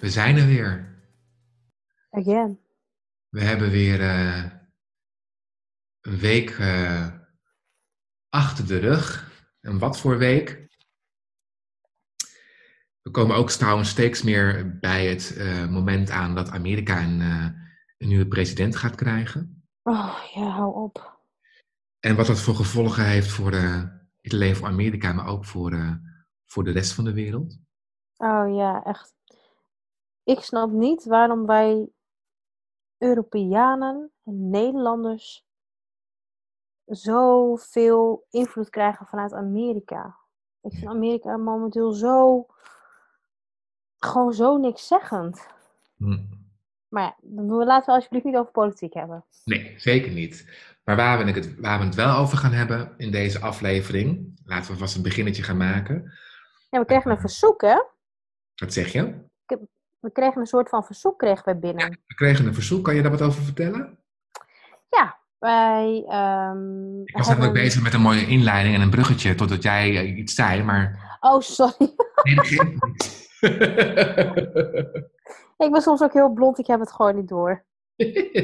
[0.00, 0.98] we zijn er weer.
[2.10, 2.60] Again.
[3.28, 4.44] We hebben weer uh,
[6.00, 7.06] een week uh,
[8.28, 9.32] achter de rug.
[9.60, 10.68] En wat voor week?
[13.02, 18.08] We komen ook trouwens steeds meer bij het uh, moment aan dat Amerika een, een
[18.08, 19.64] nieuwe president gaat krijgen.
[19.82, 21.24] Oh ja, hou op.
[21.98, 23.50] En wat dat voor gevolgen heeft voor
[24.20, 26.00] niet alleen voor Amerika, maar ook voor,
[26.46, 27.58] voor de rest van de wereld.
[28.16, 29.19] Oh ja, echt.
[30.22, 31.88] Ik snap niet waarom wij
[32.98, 35.44] Europeanen en Nederlanders
[36.84, 40.18] zoveel invloed krijgen vanuit Amerika.
[40.60, 42.46] Ik vind Amerika momenteel zo.
[43.98, 45.46] gewoon zo niks zeggend.
[45.96, 46.24] Hm.
[46.88, 49.24] Maar ja, we laten we alsjeblieft niet over politiek hebben.
[49.44, 50.50] Nee, zeker niet.
[50.84, 54.72] Maar waar we, het, waar we het wel over gaan hebben in deze aflevering, laten
[54.72, 56.12] we vast een beginnetje gaan maken.
[56.70, 57.82] Ja, we kregen een verzoek, hè?
[58.54, 59.28] Wat zeg je?
[60.00, 61.90] We kregen een soort van verzoek kregen we binnen.
[61.90, 62.84] Ja, we kregen een verzoek.
[62.84, 63.98] Kan je daar wat over vertellen?
[64.88, 66.04] Ja, wij.
[66.52, 70.18] Um, ik was eigenlijk bezig met een mooie inleiding en een bruggetje totdat jij uh,
[70.18, 71.16] iets zei, maar.
[71.20, 71.74] Oh, sorry.
[72.22, 73.28] Nee, dat geeft niet.
[75.66, 77.64] ik ben soms ook heel blond, ik heb het gewoon niet door.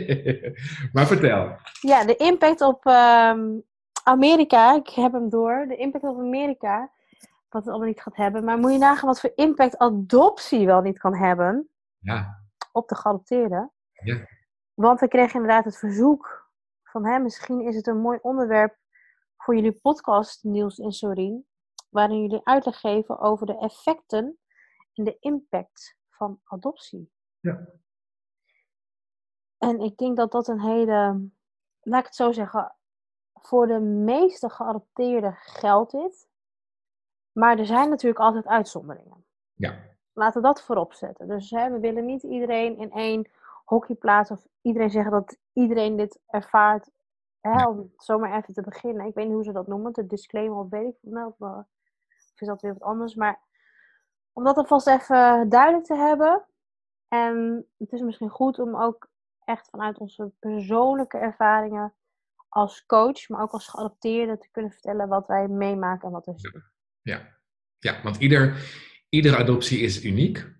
[0.92, 1.56] maar vertel.
[1.80, 3.62] Ja, de impact op um,
[4.04, 5.64] Amerika, ik heb hem door.
[5.68, 6.91] De impact op Amerika
[7.56, 8.44] wat het allemaal niet gaat hebben.
[8.44, 12.44] Maar moet je nagaan wat voor impact adoptie wel niet kan hebben ja.
[12.72, 13.72] op de geadopteerden.
[13.92, 14.26] Ja.
[14.75, 16.50] Want we kregen inderdaad het verzoek
[16.82, 18.76] van hè, misschien is het een mooi onderwerp
[19.36, 21.47] voor jullie podcast, Niels en Sorien,
[21.88, 24.38] waarin jullie uitleg geven over de effecten
[24.92, 27.12] en de impact van adoptie.
[27.41, 27.69] Ja.
[29.58, 31.28] En ik denk dat dat een hele,
[31.81, 32.76] laat ik het zo zeggen,
[33.32, 36.28] voor de meeste geadopteerden geldt dit.
[37.36, 39.24] Maar er zijn natuurlijk altijd uitzonderingen.
[39.54, 39.78] Ja.
[40.12, 41.28] Laten we dat voorop zetten.
[41.28, 43.30] Dus hè, we willen niet iedereen in één
[43.64, 46.91] hokje plaatsen of iedereen zeggen dat iedereen dit ervaart.
[47.41, 49.06] Hè, om zomaar even te beginnen.
[49.06, 51.64] Ik weet niet hoe ze dat noemen, de disclaimer of weet ik nou, of
[52.36, 53.14] is dat weer wat anders.
[53.14, 53.41] Maar
[54.32, 56.44] om dat alvast even duidelijk te hebben.
[57.08, 59.08] En het is misschien goed om ook
[59.44, 61.94] echt vanuit onze persoonlijke ervaringen
[62.48, 66.32] als coach, maar ook als geadopteerde te kunnen vertellen wat wij meemaken en wat we
[66.36, 66.75] zien.
[67.06, 67.39] Ja,
[67.78, 68.56] ja want ieder,
[69.09, 70.55] iedere adoptie is uniek.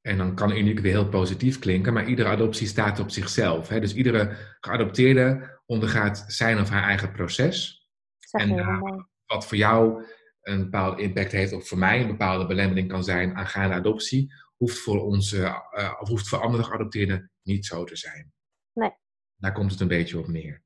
[0.00, 3.68] En dan kan uniek weer heel positief klinken, maar iedere adoptie staat op zichzelf.
[3.68, 3.80] Hè?
[3.80, 7.86] Dus iedere geadopteerde ondergaat zijn of haar eigen proces.
[8.30, 8.82] en uh,
[9.26, 10.04] wat voor jou
[10.40, 14.78] een bepaalde impact heeft, of voor mij een bepaalde belemmering kan zijn aangaande adoptie, hoeft
[14.78, 18.32] voor, onze, uh, of hoeft voor andere geadopteerden niet zo te zijn.
[18.72, 18.92] Nee.
[19.36, 20.62] Daar komt het een beetje op neer.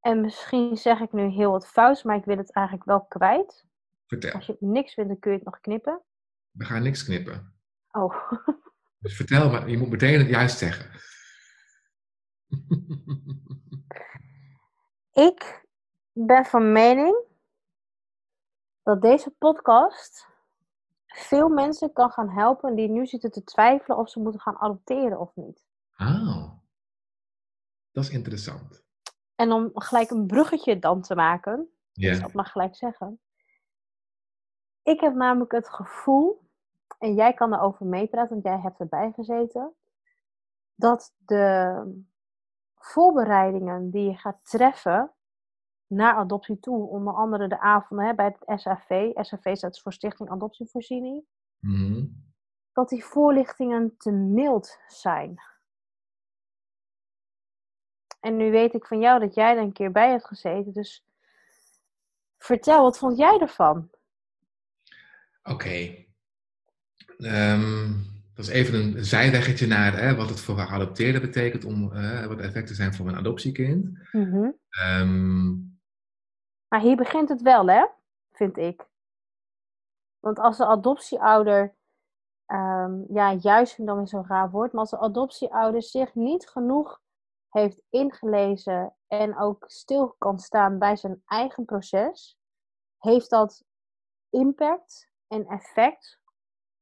[0.00, 3.64] En misschien zeg ik nu heel wat fout, maar ik wil het eigenlijk wel kwijt.
[4.06, 4.32] Vertel.
[4.32, 6.02] Als je niks vindt, dan kun je het nog knippen.
[6.50, 7.54] We gaan niks knippen.
[7.90, 8.30] Oh.
[8.98, 11.00] Dus vertel, maar je moet meteen het juist zeggen.
[15.28, 15.66] ik
[16.12, 17.16] ben van mening
[18.82, 20.26] dat deze podcast
[21.06, 25.20] veel mensen kan gaan helpen die nu zitten te twijfelen of ze moeten gaan adopteren
[25.20, 25.64] of niet.
[25.96, 26.52] Oh,
[27.92, 28.82] dat is interessant.
[29.34, 32.10] En om gelijk een bruggetje dan te maken, Ja.
[32.10, 33.20] dus dat mag gelijk zeggen.
[34.84, 36.40] Ik heb namelijk het gevoel,
[36.98, 39.74] en jij kan erover meepraten, want jij hebt erbij gezeten,
[40.74, 42.02] dat de
[42.74, 45.12] voorbereidingen die je gaat treffen
[45.86, 50.30] naar adoptie toe, onder andere de avonden hè, bij het SAV, SAV staat voor Stichting
[50.30, 51.24] Adoptievoorziening,
[51.58, 52.06] Mhm.
[52.72, 55.40] dat die voorlichtingen te mild zijn.
[58.20, 61.04] En nu weet ik van jou dat jij er een keer bij hebt gezeten, dus
[62.38, 63.90] vertel, wat vond jij ervan?
[65.50, 66.04] Oké.
[67.18, 67.92] Ehm,
[68.34, 72.36] dat is even een zijweggetje naar hè, wat het voor geadopteerde betekent, om, eh, wat
[72.36, 73.98] de effecten zijn voor een adoptiekind.
[74.12, 74.50] Mhm.
[74.68, 75.52] Ehm,
[76.68, 77.86] Maar hier begint het wel, hè?
[78.32, 78.86] Vind ik.
[80.20, 81.74] Want als de adoptieouder,
[82.46, 86.14] ehm, ja, juist vind ik dan weer zo'n raar woord, maar als de adoptieouder zich
[86.14, 87.00] niet genoeg
[87.48, 92.38] heeft ingelezen en ook stil kan staan bij zijn eigen proces,
[92.98, 93.64] heeft dat
[94.30, 96.20] impact en effect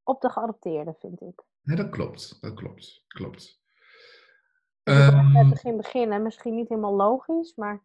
[0.03, 1.43] op de geadopteerde, vind ik.
[1.63, 2.39] Nee, dat klopt.
[2.41, 3.05] Dat klopt.
[3.07, 3.61] Klopt.
[4.83, 6.23] Dus bij het begin beginnen.
[6.23, 7.83] Misschien niet helemaal logisch, maar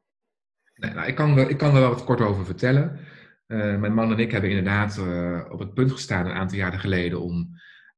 [0.75, 2.99] Nee, nou, ik, kan, er- ik kan er wel wat kort over vertellen.
[3.47, 6.79] Eh, mijn man en ik hebben inderdaad eh, op het punt gestaan een aantal jaren
[6.79, 7.49] geleden om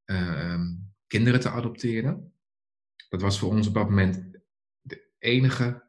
[0.06, 0.62] ehm,
[1.08, 2.34] kinderen te adopteren.
[3.10, 4.40] Dat was voor ons op dat moment
[4.82, 5.88] de enige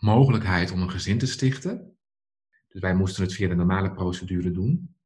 [0.00, 1.96] mogelijkheid om een gezin te stichten.
[2.68, 4.96] Dus wij moesten het via de normale procedure doen.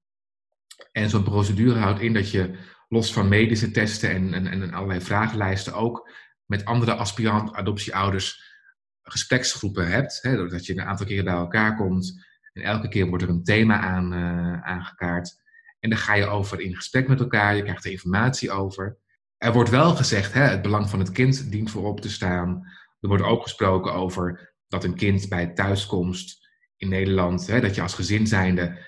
[0.93, 2.58] En zo'n procedure houdt in dat je
[2.88, 6.11] los van medische testen en, en, en allerlei vragenlijsten ook
[6.44, 8.55] met andere aspirant adoptieouders
[9.02, 10.19] gespreksgroepen hebt.
[10.23, 12.26] Hè, doordat je een aantal keren bij elkaar komt.
[12.52, 15.44] En elke keer wordt er een thema aan, eh, aangekaart.
[15.81, 17.56] En dan ga je over in gesprek met elkaar.
[17.56, 18.99] Je krijgt er informatie over.
[19.37, 22.67] Er wordt wel gezegd, hè, het belang van het kind dient voorop te staan.
[23.00, 27.82] Er wordt ook gesproken over dat een kind bij thuiskomst in Nederland, hè, dat je
[27.82, 28.78] als gezin zijnde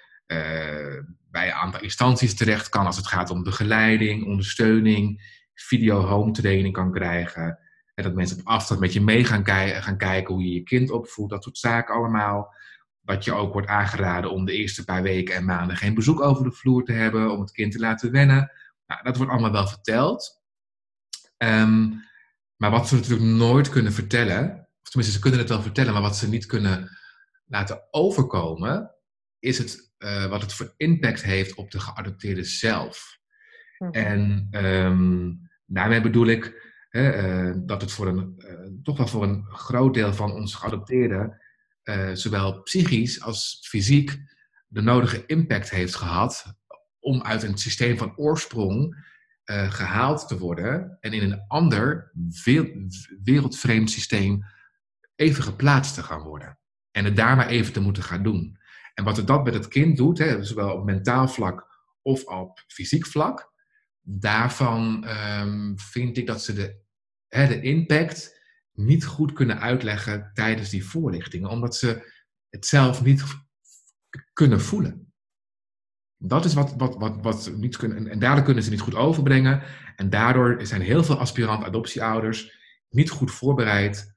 [1.31, 6.73] bij een aantal instanties terecht kan als het gaat om begeleiding, ondersteuning, video home training
[6.75, 7.59] kan krijgen.
[7.95, 9.47] En dat mensen op afstand met je mee gaan,
[9.83, 12.55] gaan kijken hoe je je kind opvoedt, dat soort zaken allemaal.
[13.01, 16.45] Dat je ook wordt aangeraden om de eerste paar weken en maanden geen bezoek over
[16.45, 18.53] de vloer te hebben, om het kind te laten wennen.
[18.87, 20.43] Nou, dat wordt allemaal wel verteld.
[21.37, 21.89] Ehm,
[22.57, 26.03] maar wat ze natuurlijk nooit kunnen vertellen, of tenminste ze kunnen het wel vertellen, maar
[26.03, 26.99] wat ze niet kunnen
[27.47, 28.98] laten overkomen,
[29.39, 33.19] is het, eh, wat het voor impact heeft op de geadopteerde zelf.
[33.79, 33.93] Mhm.
[33.93, 35.33] En ehm,
[35.67, 40.15] daarmee bedoel ik eh, dat het voor een, eh, toch wel voor een groot deel
[40.15, 41.41] van onze geadopteerden,
[42.13, 44.19] zowel psychisch als fysiek,
[44.67, 46.55] de nodige impact heeft gehad
[47.01, 49.07] om uit een systeem van oorsprong
[49.45, 52.11] eh, gehaald te worden en in een ander
[52.45, 52.87] we-
[53.23, 54.45] wereldvreemd systeem
[55.15, 56.59] even geplaatst te gaan worden.
[56.91, 58.58] En het daar maar even te moeten gaan doen.
[58.99, 61.67] En wat het dat met het kind doet, hè, zowel op mentaal vlak
[62.03, 63.53] of op fysiek vlak,
[64.01, 66.81] daarvan ehm, vind ik dat ze de,
[67.29, 68.41] hè, de impact
[68.73, 72.13] niet goed kunnen uitleggen tijdens die voorlichtingen, omdat ze
[72.49, 73.25] het zelf niet
[74.33, 75.13] kunnen voelen.
[76.17, 78.81] Dat is wat, wat, wat, wat ze niet kunnen, en- en daardoor kunnen ze niet
[78.81, 79.63] goed overbrengen.
[79.97, 82.59] En daardoor zijn heel veel aspirant adoptieouders
[82.89, 84.15] niet goed voorbereid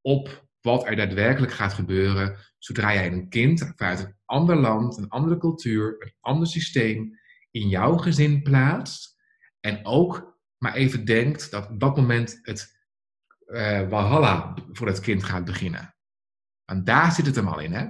[0.00, 5.08] op wat er daadwerkelijk gaat gebeuren zodra jij een kind vanuit een ander land, een
[5.08, 7.18] andere cultuur, een ander systeem
[7.50, 9.16] in jouw gezin plaatst.
[9.60, 12.76] En ook maar even denkt dat op dat moment het
[13.46, 15.94] eh Walhalla voor het kind gaat beginnen.
[16.64, 17.86] Want daar zit het hem al in, hè?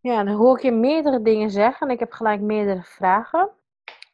[0.00, 3.50] Ja, dan hoor ik je meerdere dingen zeggen en ik heb gelijk meerdere vragen.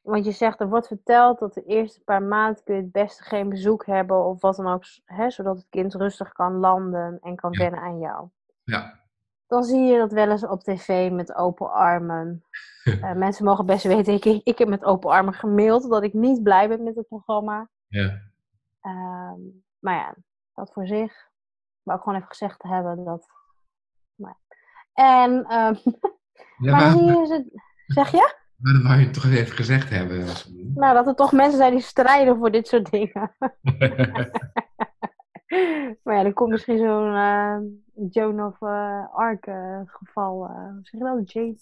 [0.03, 3.23] Want je zegt, er wordt verteld dat de eerste paar maanden kun je het beste
[3.23, 7.37] geen bezoek hebben of wat dan ook, hè, zodat het kind rustig kan landen en
[7.37, 7.59] kan Ja.
[7.59, 8.29] wennen aan jou.
[8.71, 8.99] Ja.
[9.47, 12.43] Dan zie je dat wel eens op tv met open armen.
[12.81, 16.43] Eh, mensen mogen best weten, ik, ik heb met open armen gemaild dat ik niet
[16.43, 17.69] blij ben met het programma.
[17.89, 18.21] Ja.
[18.81, 19.41] Ehm,
[19.79, 20.15] maar ja,
[20.55, 21.29] dat voor zich.
[21.83, 23.27] Maar ook gewoon even gezegd te hebben dat.
[24.15, 24.37] Maar...
[24.93, 25.33] En,
[26.67, 27.61] ja maar zie je ze.
[27.87, 28.35] Zeg je?
[28.61, 30.27] maar dat wou je toch even gezegd hebben.
[30.75, 33.37] Nou, dat er toch mensen zijn die strijden voor dit soort dingen.
[36.03, 37.59] maar ja, er komt misschien zo'n eh,
[38.11, 38.63] Joan of
[39.13, 40.47] Arc eh, geval.
[40.47, 41.33] hoe zeg je dat?
[41.33, 41.57] Jane?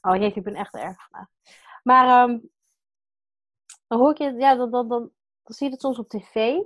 [0.00, 1.28] Oh jeetje, ik ben echt erg vandaag.
[1.82, 2.38] Maar ehm,
[3.86, 5.00] dan hoor ik je, ja, dan, dan, dan,
[5.42, 6.56] dan zie je het soms op tv.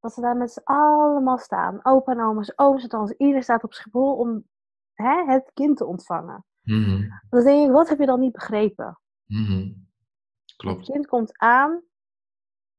[0.00, 1.84] Dat ze daar met z'n allemaal staan.
[1.84, 3.16] Opa en oma's, ooms en tantes.
[3.16, 4.44] Iedereen staat op Schiphol om
[4.92, 6.44] hè, het kind te ontvangen.
[6.62, 8.98] Mhm, Dan denk ik, wat heb je dan niet begrepen?
[9.26, 9.58] mhm.
[9.58, 10.90] Het Klopt.
[10.90, 11.82] kind komt aan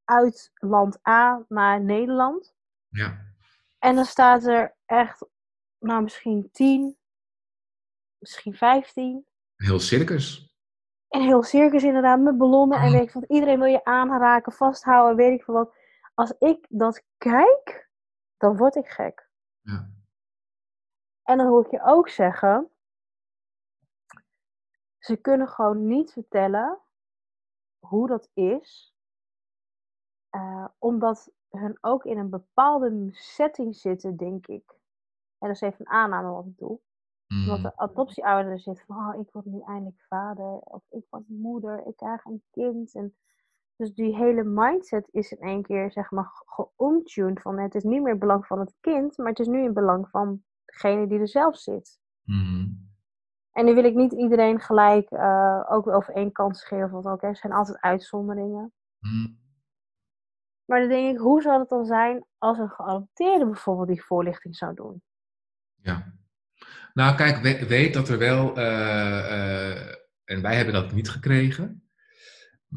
[0.03, 2.55] uit land A naar Nederland.
[2.93, 3.33] Ja.
[3.79, 5.25] En dan staat er echt,
[5.79, 6.97] nou misschien 10,
[8.17, 9.25] misschien 15.
[9.55, 10.55] Heel circus.
[11.07, 12.91] En heel circus inderdaad, met ballonnen en Mm.
[12.91, 13.23] weet ik wat.
[13.23, 15.75] Iedereen wil je aanraken, vasthouden, weet ik veel wat.
[16.13, 17.89] Als ik dat kijk,
[18.37, 19.29] dan word ik gek.
[19.61, 19.89] Ja.
[21.23, 22.71] En dan hoor ik je ook zeggen,
[24.99, 26.81] ze kunnen gewoon niet vertellen
[27.79, 28.95] hoe dat is,
[30.29, 34.63] eh, omdat hun ook in een bepaalde setting zitten, denk ik.
[35.39, 36.79] En dat is even een aanname wat ik doe.
[37.27, 37.61] Omdat Mhm.
[37.61, 41.85] de adoptieouder er zit van, oh, ik word nu eindelijk vader, of ik word moeder,
[41.87, 42.95] ik krijg een kind.
[42.95, 43.15] En
[43.75, 47.83] dus die hele mindset is in één keer, zeg maar, ge- geomtuned van, het is
[47.83, 51.07] niet meer in belang van het kind, maar het is nu in belang van degene
[51.07, 51.99] die er zelf zit.
[52.23, 52.67] Mhm.
[53.51, 57.23] En nu wil ik niet iedereen gelijk eh, ook over één kant scheren, want ook,
[57.23, 58.73] er zijn altijd uitzonderingen.
[58.99, 59.27] Mhm.
[60.65, 64.55] Maar dan denk ik, hoe zou het dan zijn als een geadopteerde bijvoorbeeld die voorlichting
[64.55, 65.01] zou doen?
[65.81, 66.13] Ja.
[66.93, 71.77] Nou, kijk, we- weet dat er wel, eh, eh, en wij hebben dat niet gekregen,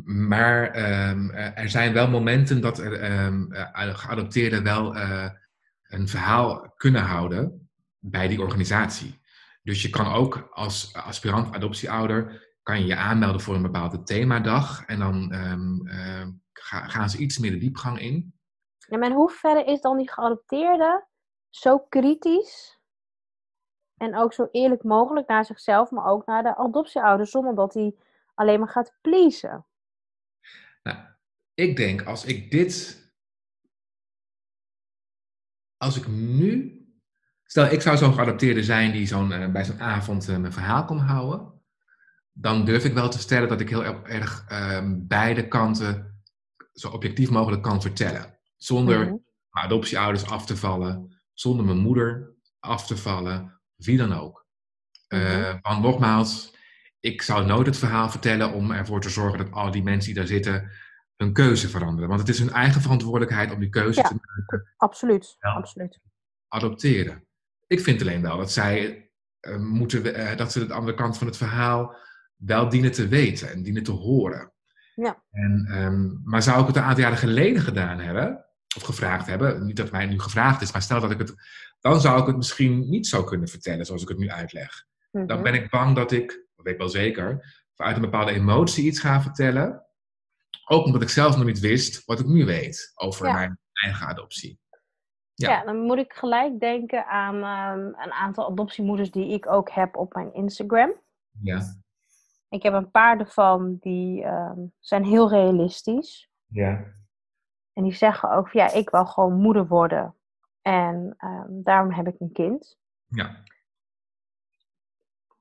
[0.05, 3.49] Maar ehm, er zijn wel momenten dat er um,
[3.95, 4.97] geadopteerden wel
[5.83, 9.21] een verhaal kunnen houden bij die organisatie.
[9.63, 14.85] Dus je kan ook als aspirant adoptieouder kan je je aanmelden voor een bepaalde themadag.
[14.85, 18.35] En dan um, gaan ze iets meer de diepgang in.
[18.89, 21.07] Ja, maar in hoeverre is dan die geadopteerde
[21.51, 22.81] zo kritisch
[23.97, 27.95] en ook zo eerlijk mogelijk naar zichzelf, maar ook naar de adoptieouders, zonder dat hij
[28.35, 29.67] alleen maar gaat pleasen?
[30.83, 30.99] Nou,
[31.55, 33.05] ik denk als ik dit.
[35.77, 36.81] Als ik nu.
[37.45, 40.85] Stel, ik zou zo'n geadopteerde zijn die zo'n, uh, bij zo'n avond uh, mijn verhaal
[40.85, 41.63] kon houden.
[42.33, 46.16] Dan durf ik wel te stellen dat ik heel erg uh, beide kanten
[46.81, 48.39] zo objectief mogelijk kan vertellen.
[48.57, 49.25] Zonder mm -hmm.
[49.51, 54.47] mijn adoptieouders af te vallen, zonder mijn moeder af te vallen, wie dan ook.
[55.09, 55.59] Mm -hmm.
[55.63, 56.55] want nogmaals,
[57.01, 60.21] ik zou nooit het verhaal vertellen om ervoor te zorgen dat al die mensen die
[60.21, 60.71] daar zitten
[61.17, 62.09] hun keuze veranderen.
[62.09, 64.73] Want het is hun eigen verantwoordelijkheid om die keuze ja, te maken.
[64.77, 66.01] Absoluut, absoluut.
[66.49, 67.27] Adopteren.
[67.67, 71.27] Ik vind alleen wel dat zij uh, moeten, uh, dat ze de andere kant van
[71.27, 71.97] het verhaal
[72.37, 74.53] wel dienen te weten en dienen te horen.
[74.97, 75.23] Ja.
[75.31, 78.45] En, um, maar zou ik het een aantal jaren geleden gedaan hebben,
[78.77, 81.35] of gevraagd hebben, niet dat mij nu gevraagd is, maar stel dat ik het,
[81.81, 84.85] dan zou ik het misschien niet zo kunnen vertellen zoals ik het nu uitleg.
[85.11, 85.29] Mm -hmm.
[85.29, 88.85] Dan ben ik bang dat ik, dat weet ik wel zeker, vanuit een bepaalde emotie
[88.85, 89.85] iets ga vertellen.
[90.69, 93.33] Ook omdat ik zelf nog niet wist wat ik nu weet over ja.
[93.33, 94.61] mijn eigen adoptie.
[95.35, 95.51] Ja.
[95.51, 95.65] ja.
[95.65, 100.15] dan moet ik gelijk denken aan um, een aantal adoptiemoeders die ik ook heb op
[100.15, 100.95] mijn Instagram.
[101.43, 101.77] Ja.
[102.49, 106.31] Ik heb een paar ervan die um, zijn heel realistisch.
[106.47, 106.85] Ja.
[107.73, 110.15] En die zeggen ook van ja, ik wil gewoon moeder worden.
[110.63, 112.79] En um, daarom heb ik een kind.
[113.07, 113.43] Ja.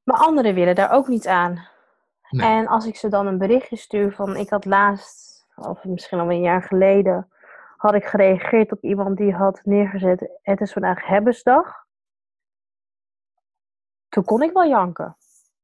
[0.04, 1.68] Maar anderen willen daar ook niet aan.
[2.30, 2.48] Nee.
[2.48, 6.32] En als ik ze dan een berichtje stuur van ik had laatst, of misschien al
[6.32, 7.30] een jaar geleden,
[7.78, 11.86] had ik gereageerd op iemand die had neergezet, het is vandaag hebbesdag.
[14.10, 15.18] Toen kon ik wel janken.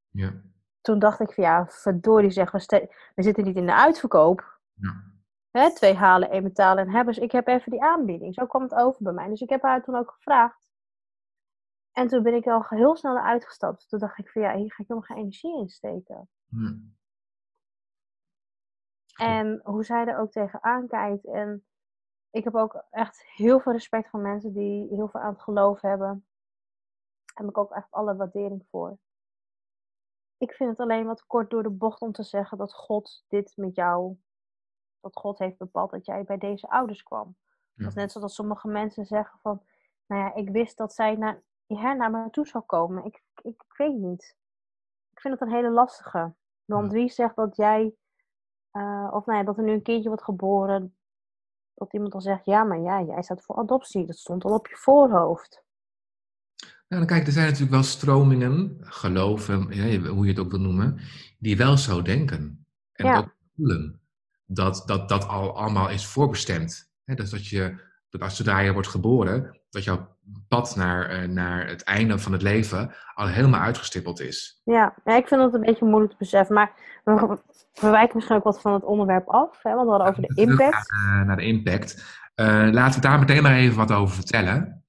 [0.10, 0.34] Ja.
[0.82, 4.60] Toen dacht ik van ja, verdorie zeg, we, we zitten niet in de uitverkoop.
[4.74, 5.10] Ja.
[5.52, 7.18] Hè, twee halen, één betalen en hebbers.
[7.18, 8.34] Ik heb even die aanbieding.
[8.34, 9.28] Zo kwam het over bij mij.
[9.28, 10.70] Dus ik heb haar toen ook gevraagd.
[11.92, 13.90] En toen ben ik al heel snel uitgestapt.
[13.90, 16.30] Toen dacht ik van ja, hier ga ik helemaal geen energie in steken.
[16.50, 16.78] Hm.
[19.16, 21.26] En hoe zij er ook tegenaan kijkt.
[21.26, 21.66] En
[22.30, 25.82] ik heb ook echt heel veel respect voor mensen die heel veel aan het geloof
[25.82, 26.26] hebben.
[27.26, 28.98] Daar heb ik ook echt alle waardering voor.
[30.42, 33.54] Ik vind het alleen wat kort door de bocht om te zeggen dat God dit
[33.56, 34.18] met jou,
[35.00, 37.36] dat God heeft bepaald dat jij bij deze ouders kwam.
[37.74, 37.84] Ja.
[37.84, 39.62] Dat is net zoals sommige mensen zeggen van,
[40.06, 43.06] nou ja, ik wist dat zij naar, ja, naar me toe zou komen.
[43.06, 44.38] Ik, ik, ik weet niet.
[45.12, 46.34] Ik vind het een hele lastige.
[46.66, 47.96] Want wie zegt dat jij,
[48.72, 50.96] uh, of nou ja, dat er nu een kindje wordt geboren,
[51.74, 54.06] dat iemand dan zegt, ja, maar ja, jij staat voor adoptie.
[54.06, 55.64] Dat stond al op je voorhoofd.
[56.92, 60.60] Nou, dan kijk, er zijn natuurlijk wel stromingen, geloven, ja, hoe je het ook wil
[60.60, 61.00] noemen,
[61.40, 62.66] die wel zo denken.
[62.94, 63.18] En ja.
[63.18, 64.00] ook voelen
[64.46, 66.92] dat dat, dat al allemaal is voorbestemd.
[67.04, 67.76] He, dus dat je,
[68.10, 70.18] dat als zodra je wordt geboren, dat jouw
[70.48, 74.62] pad naar, uh, naar het einde van het leven al helemaal uitgestippeld is.
[74.64, 76.56] Ja, ja ik vind het een beetje moeilijk te beseffen.
[76.56, 76.72] Maar
[77.04, 77.38] we,
[77.82, 79.64] wijken misschien ook wat van het onderwerp af.
[79.64, 80.92] Hè, want we hadden over de impact.
[80.92, 82.20] Naar, uh, naar de impact.
[82.36, 84.81] Uh, laten we daar meteen maar even wat over vertellen.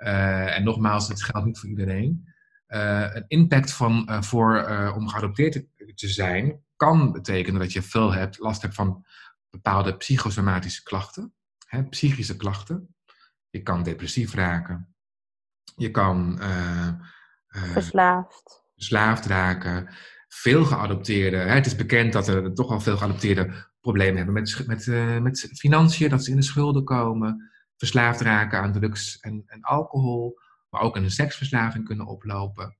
[0.00, 2.28] Uh, en nogmaals, het geldt niet voor iedereen.
[2.68, 7.82] Uh, een impact van, uh, voor, om geadopteerd te, te, zijn kan betekenen dat je
[7.82, 9.06] veel hebt, last hebt van
[9.50, 11.34] bepaalde psychosomatische klachten,
[11.66, 12.94] hè, psychische klachten.
[13.50, 14.94] Je kan depressief raken.
[15.76, 16.40] Je kan
[17.48, 18.64] verslaafd.
[18.74, 19.88] verslaafd raken.
[20.28, 21.40] Veel geadopteerden.
[21.40, 24.86] Hè, het is bekend dat er toch al veel geadopteerden problemen hebben met, met,
[25.22, 27.49] met financiën, dat ze in de schulden komen
[27.80, 32.76] verslaafd raken aan drugs en, en alcohol, maar ook een seksverslaving kunnen oplopen.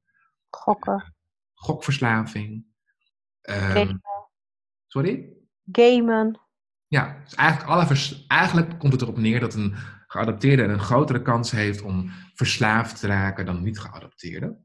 [0.50, 0.95] Gokken.
[0.95, 1.09] Uh,
[1.54, 2.66] gokverslaving.
[3.42, 4.00] Um,
[4.87, 5.33] sorry?
[5.73, 6.40] Gamen.
[6.87, 9.75] Ja, dus eigenlijk, alle vers, eigenlijk komt het erop neer dat een
[10.07, 14.59] geadopteerde een grotere kans heeft om verslaafd te raken dan niet geadopteerde.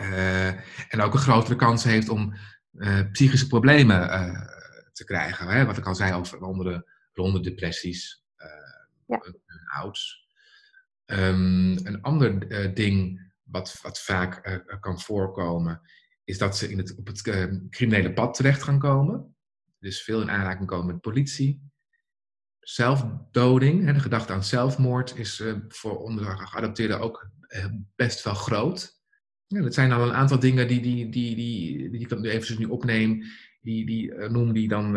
[0.00, 0.48] Uh,
[0.92, 2.34] en ook een grotere kans heeft om
[2.72, 4.40] uh, psychische problemen uh,
[4.92, 5.48] te krijgen.
[5.48, 5.64] Hè?
[5.64, 6.64] Wat ik al zei over onder
[7.12, 8.25] de, onder depressies,
[9.06, 9.22] ja.
[9.76, 10.24] ouds.
[11.06, 15.80] Um, een ander uh, ding wat, wat vaak uh, kan voorkomen,
[16.24, 19.36] is dat ze in het, op het uh, criminele pad terecht gaan komen.
[19.78, 21.70] Dus veel in aanraking komen met politie.
[22.60, 27.30] Zelfdoding, hè, de gedachte aan zelfmoord, is voor onder geadopteerden ook
[27.94, 29.00] best wel groot.
[29.46, 32.58] Ja, dat zijn al een aantal dingen die, die, die, die, die ik nu even
[32.58, 33.22] nu opneem,
[33.60, 34.92] die, die noemde die dan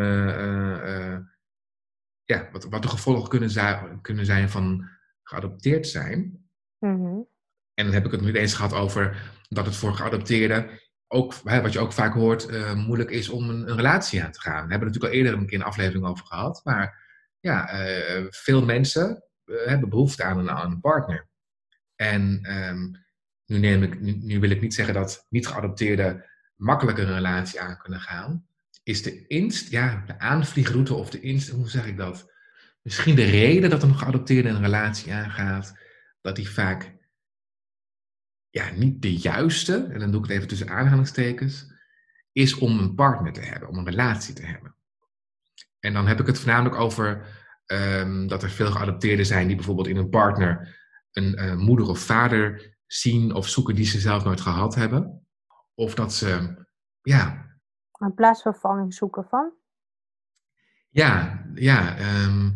[2.30, 4.90] ja, wat, wat de gevolgen kunnen zijn, kunnen zijn van
[5.24, 6.50] geadopteerd zijn.
[6.78, 7.20] Mhm.
[7.74, 10.70] En dan heb ik het niet eens gehad over dat het voor geadopteerden
[11.08, 14.32] ook, hè, wat je ook vaak hoort, uh, moeilijk is om een, een, relatie aan
[14.32, 14.66] te gaan.
[14.66, 16.62] We hebben het natuurlijk al eerder een keer een aflevering over gehad.
[16.64, 17.08] Maar
[17.40, 21.28] ja, uh, veel mensen uh, hebben behoefte aan een, aan een partner.
[21.96, 23.06] En um,
[23.46, 27.62] nu, neem ik, nu, nu, wil ik niet zeggen dat niet geadopteerden makkelijker een relatie
[27.62, 28.48] aan kunnen gaan.
[28.84, 32.32] Is de inst, ja, de aanvliegroute of de inst, hoe zeg ik dat?
[32.82, 35.78] Misschien de reden dat een geadopteerde een relatie aangaat,
[36.22, 36.98] dat die vaak
[38.50, 41.74] ja, niet de juiste, en dan doe ik het even tussen aanhalingstekens,
[42.32, 44.76] is om een partner te hebben, om een relatie te hebben.
[45.80, 47.28] En dan heb ik het voornamelijk over
[47.66, 50.78] um, dat er veel geadopteerden zijn die bijvoorbeeld in een partner
[51.12, 55.28] een uh, moeder of vader zien of zoeken die ze zelf nooit gehad hebben.
[55.76, 56.56] Of dat ze,
[57.02, 57.48] ja.
[58.00, 59.51] Een plaatsvervanging zoeken van?
[60.89, 62.56] Ja, ja, um,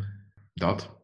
[0.53, 1.01] dat.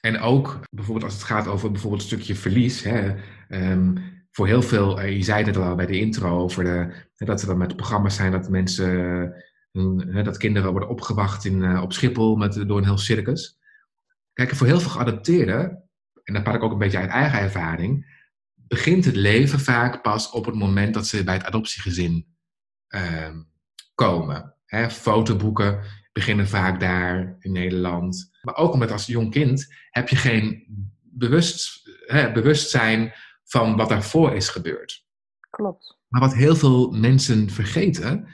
[0.00, 2.82] En ook bijvoorbeeld als het gaat over bijvoorbeeld een stukje verlies.
[2.82, 3.16] Hè,
[3.48, 3.94] um,
[4.30, 7.46] voor heel veel, uh, je zei het al bij de intro, over de, dat er
[7.46, 9.34] dan met programma's zijn dat mensen,
[9.72, 13.58] uh, dat kinderen worden opgewacht in, uh, op Schiphol met, door een heel circus.
[14.32, 15.88] Kijk, voor heel veel geadopteerden,
[16.24, 18.18] en dat praat ik ook een beetje uit eigen ervaring,
[18.54, 22.29] begint het leven vaak pas op het moment dat ze bij het adoptiegezin
[22.90, 23.42] ehm,
[23.94, 24.54] komen.
[24.64, 25.80] Hè, fotoboeken
[26.12, 28.30] beginnen vaak daar in Nederland.
[28.42, 30.66] Maar ook omdat als jong kind heb je geen
[31.00, 33.12] bewust, hè, bewustzijn
[33.44, 35.06] van wat daarvoor is gebeurd.
[35.50, 35.98] Klopt.
[36.08, 38.28] Maar wat heel veel mensen vergeten,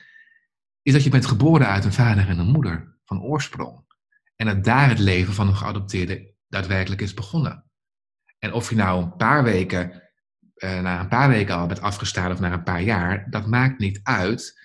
[0.82, 3.84] is dat je bent geboren uit een vader en een moeder van oorsprong.
[4.36, 7.64] En dat daar het leven van een geadopteerde daadwerkelijk is begonnen.
[8.38, 10.05] En of je nou een paar weken,
[10.56, 13.78] eh, na een paar weken al bent afgestaan of na een paar jaar, dat maakt
[13.78, 14.64] niet uit.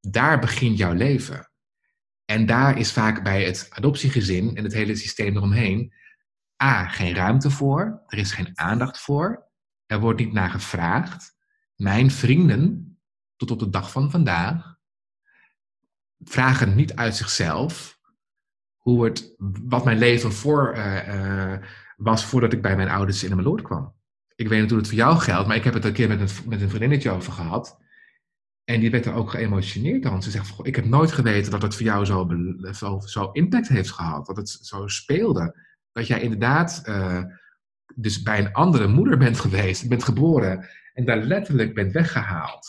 [0.00, 1.50] Daar begint jouw leven.
[2.24, 5.92] En daar is vaak bij het adoptiegezin en het hele systeem eromheen
[6.62, 9.46] A, geen ruimte voor, er is geen aandacht voor,
[9.86, 11.36] er wordt niet naar gevraagd.
[11.74, 12.96] Mijn vrienden,
[13.36, 14.76] tot op de dag van vandaag,
[16.24, 17.98] vragen niet uit zichzelf
[18.76, 19.34] hoe het,
[19.64, 21.58] wat mijn leven voor, uh, uh,
[21.96, 23.95] was voordat ik bij mijn ouders in mijn lood kwam.
[24.36, 26.20] Ik weet niet hoe het voor jou geldt, maar ik heb het een keer met
[26.20, 27.78] een, met een vriendinnetje over gehad.
[28.64, 30.22] En die werd er ook geëmotioneerd dan.
[30.22, 32.28] Ze zegt, ik heb nooit geweten dat het voor jou zo,
[32.72, 34.26] zo, zo impact heeft gehad.
[34.26, 35.64] Dat het zo speelde.
[35.92, 37.22] Dat jij inderdaad uh,
[37.94, 40.68] dus bij een andere moeder bent geweest, bent geboren.
[40.92, 42.66] En daar letterlijk bent weggehaald.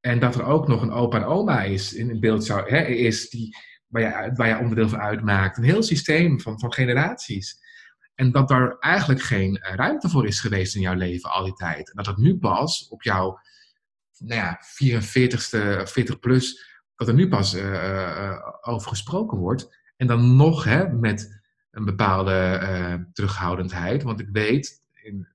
[0.00, 3.30] En dat er ook nog een opa en oma is in beeld zou, hè, is
[3.30, 3.56] die,
[3.88, 5.56] waar, je onderdeel van uitmaakt.
[5.56, 7.66] Een heel systeem van, van generaties.
[8.18, 11.88] En dat daar eigenlijk geen ruimte voor is geweest in jouw leven al die tijd.
[11.88, 13.38] En dat het nu pas op jouw
[14.18, 19.76] nou ja, 44ste, 40 plus, dat er nu pas uh, uh, over gesproken wordt.
[19.96, 24.02] En dan nog hè, met een bepaalde terughoudendheid.
[24.02, 25.28] Want ik weet, in,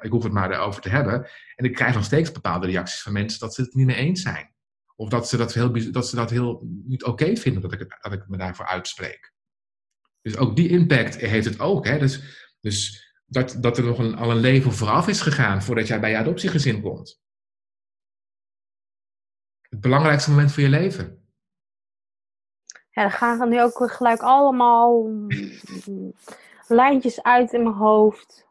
[0.00, 1.28] ik hoef het maar erover te hebben.
[1.56, 4.22] En ik krijg nog steeds bepaalde reacties van mensen dat ze het niet mee eens
[4.22, 4.54] zijn.
[4.96, 8.12] Of dat ze dat heel, dat ze dat heel niet oké vinden dat ik, dat
[8.12, 9.36] ik me daarvoor uitspreek.
[10.28, 11.86] Dus ook die impact heeft het ook.
[11.86, 11.98] Hè?
[11.98, 12.22] Dus,
[12.60, 16.10] dus dat, dat er nog een, al een leven vooraf is gegaan voordat jij bij
[16.10, 17.20] je adoptiegezin komt
[19.68, 21.22] het belangrijkste moment van je leven.
[22.90, 25.10] Ja, er gaan nu ook gelijk allemaal
[26.66, 28.46] lijntjes uit in mijn hoofd.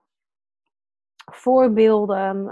[1.32, 2.46] Voorbeelden.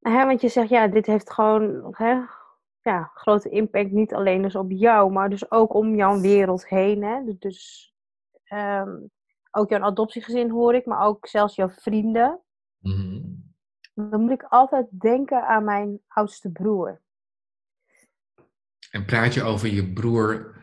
[0.00, 1.94] Hè, want je zegt, ja, dit heeft gewoon
[2.86, 3.90] ja, grote impact.
[3.90, 7.02] Niet alleen dus op jou, maar dus ook om jouw wereld heen.
[7.02, 7.24] Hè?
[7.24, 7.94] Dus, dus
[8.52, 9.10] um,
[9.50, 12.40] ook jouw adoptiegezin hoor ik, maar ook zelfs jouw vrienden.
[12.78, 13.46] Mm
[13.96, 17.00] dan moet ik altijd denken aan mijn oudste broer.
[18.90, 20.54] En praat je over je broer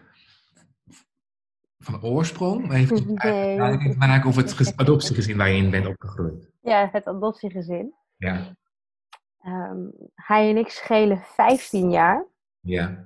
[1.77, 2.71] van oorsprong?
[2.71, 3.57] Heeft het nee.
[3.57, 6.51] te maken of het adoptiegezin waar je in bent opgegroeid?
[6.61, 7.93] Ja, het adoptiegezin.
[8.17, 8.55] Ja.
[9.45, 12.25] Um, hij en ik schelen 15 jaar.
[12.59, 13.05] Ja.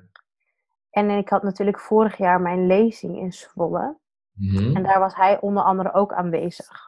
[0.90, 3.98] En ik had natuurlijk vorig jaar mijn lezing in Zwolle.
[4.32, 4.76] Mm -hmm.
[4.76, 6.88] En daar was hij onder andere ook aanwezig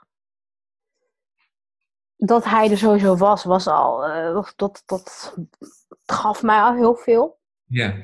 [2.21, 5.37] dat hij er sowieso was, was al, uh, dat, dat
[6.05, 7.39] gaf mij al heel veel.
[7.63, 7.95] Ja.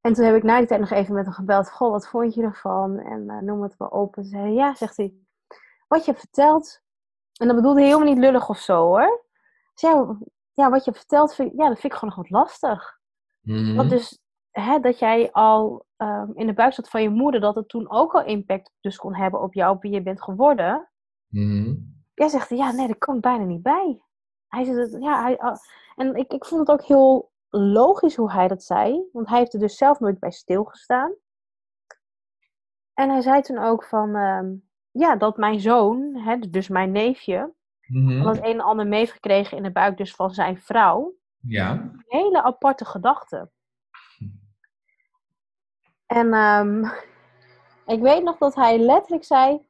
[0.00, 1.70] En toen heb ik na die tijd nog even met hem gebeld.
[1.70, 2.98] Goh, wat vond je ervan?
[2.98, 4.16] En uh, noem het maar op.
[4.16, 5.14] En zei ja, zegt hij.
[5.88, 6.82] Wat je vertelt.
[7.40, 9.24] En dat bedoelde hij helemaal niet lullig of zo hoor.
[9.76, 10.18] Dus ja,
[10.52, 12.98] ja, wat je vertelt, vind, ja, dat vind ik gewoon nog wat lastig.
[13.40, 13.76] Mm -hmm.
[13.76, 14.18] Want dus,
[14.50, 17.90] hè, dat jij al um, in de buik zat van je moeder, dat het toen
[17.90, 20.88] ook al impact dus kon hebben op jou, op wie je bent geworden.
[21.26, 21.94] Mm -hmm.
[22.14, 24.00] Jij zegt, ja, nee, dat komt bijna niet bij.
[24.48, 25.38] Hij zegt, ja, hij,
[25.96, 29.08] En ik, ik vond het ook heel logisch hoe hij dat zei.
[29.12, 31.14] Want hij heeft er dus zelf nooit bij stilgestaan.
[32.94, 34.54] En hij zei toen ook van, ehm,
[34.90, 37.54] ja, dat mijn zoon, hè, dus mijn neefje,
[37.94, 41.14] Al het een en ander meegekregen in de buik dus van zijn vrouw.
[41.40, 41.90] Ja.
[42.06, 43.50] Hele aparte gedachte.
[46.06, 46.84] En ehm,
[47.86, 49.66] ik weet nog dat hij letterlijk zei,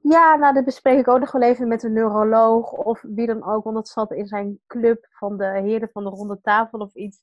[0.00, 3.44] ja, nou, dat bespreek ik ook nog wel even met een neuroloog of wie dan
[3.44, 6.94] ook, want dat zat in zijn club van de heren van de ronde tafel of
[6.94, 7.22] iets.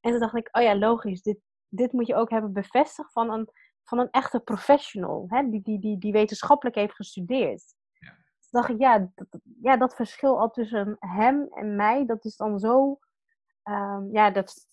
[0.00, 3.30] En toen dacht ik, oh ja, logisch, dit, dit moet je ook hebben bevestigd van
[3.30, 3.48] een,
[3.84, 7.74] van een echte professional, hè, die, die, die, die wetenschappelijk heeft gestudeerd.
[8.50, 12.58] Dacht ik, ja dat, ja, dat verschil al tussen hem en mij, dat is dan
[12.58, 12.98] zo,
[13.62, 14.68] ehm, ja, dat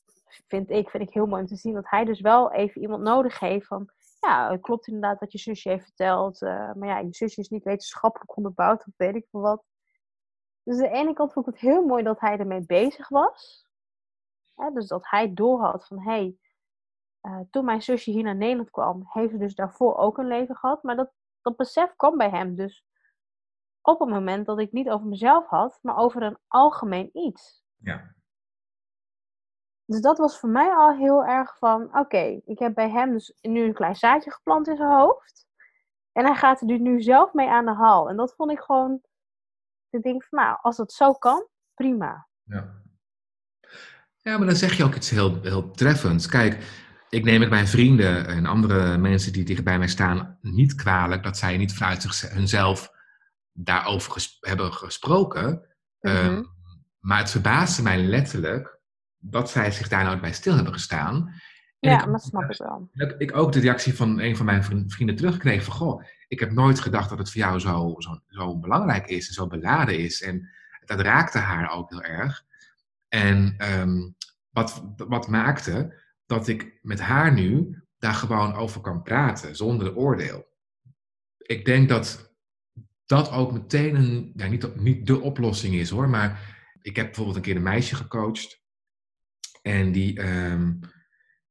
[0.47, 3.03] vind ik, vind ik heel mooi om te zien, dat hij dus wel even iemand
[3.03, 6.41] nodig heeft van, ja, het klopt inderdaad wat je zusje heeft verteld.
[6.41, 9.63] eh, maar ja, je zusje is niet wetenschappelijk onderbouwd of weet ik veel wat.
[10.63, 13.65] Dus aan de ene kant vond ik het heel mooi dat hij ermee bezig was.
[14.73, 16.37] Dus dat hij doorhad van, hé, hey,
[17.21, 20.55] eh, toen mijn zusje hier naar Nederland kwam, heeft ze dus daarvoor ook een leven
[20.55, 20.83] gehad.
[20.83, 21.11] Maar dat,
[21.41, 22.85] dat besef kwam bij hem dus
[23.87, 27.63] op het moment dat ik niet over mezelf had, maar over een algemeen iets.
[27.75, 28.15] Ja.
[29.85, 33.37] Dus dat was voor mij al heel erg van, oké, ik heb bij hem dus
[33.41, 35.47] nu een klein zaadje geplant in zijn hoofd.
[36.11, 38.09] En hij gaat er nu zelf mee aan de haal.
[38.09, 39.01] En dat vond ik gewoon,
[39.89, 42.27] ik denk van, nou, als dat zo kan, prima.
[42.43, 42.81] Ja.
[44.17, 46.27] ja, maar dan zeg je ook iets heel, heel treffends.
[46.27, 46.63] Kijk,
[47.09, 51.23] ik neem het mijn vrienden en andere mensen die dicht bij mij staan niet kwalijk
[51.23, 52.95] dat zij niet vanuit zich, hunzelf
[53.59, 55.65] daarover ges- hebben gesproken.
[55.99, 56.15] Mhm.
[56.15, 56.43] Ehm,
[56.99, 58.79] maar het verbaasde mij letterlijk
[59.17, 61.33] dat zij zich daar nooit bij stil hebben gestaan.
[61.79, 62.89] En Ja, ik, dat snap ik wel.
[62.93, 66.39] dat ik ook de reactie van een van mijn vri- vrienden terugkreeg van, goh, ik
[66.39, 69.99] heb nooit gedacht dat het voor jou zo, zo, zo belangrijk is en zo beladen
[69.99, 70.21] is.
[70.21, 70.49] En
[70.85, 72.45] dat raakte haar ook heel erg.
[73.07, 74.09] En ehm,
[74.49, 80.47] wat, wat maakte dat ik met haar nu daar gewoon over kan praten, zonder oordeel.
[81.37, 82.26] Ik denk dat
[83.07, 87.35] dat ook meteen een, ja, niet, niet de oplossing is hoor, maar ik heb bijvoorbeeld
[87.35, 88.61] een keer een meisje gecoacht.
[89.61, 90.73] En die, ehm,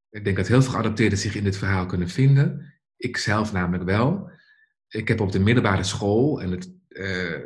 [0.09, 2.73] ik denk dat heel veel geadopteerden zich in dit verhaal kunnen vinden.
[2.95, 4.31] Ik zelf namelijk wel.
[4.87, 7.39] Ik heb op de middelbare school en het, eh,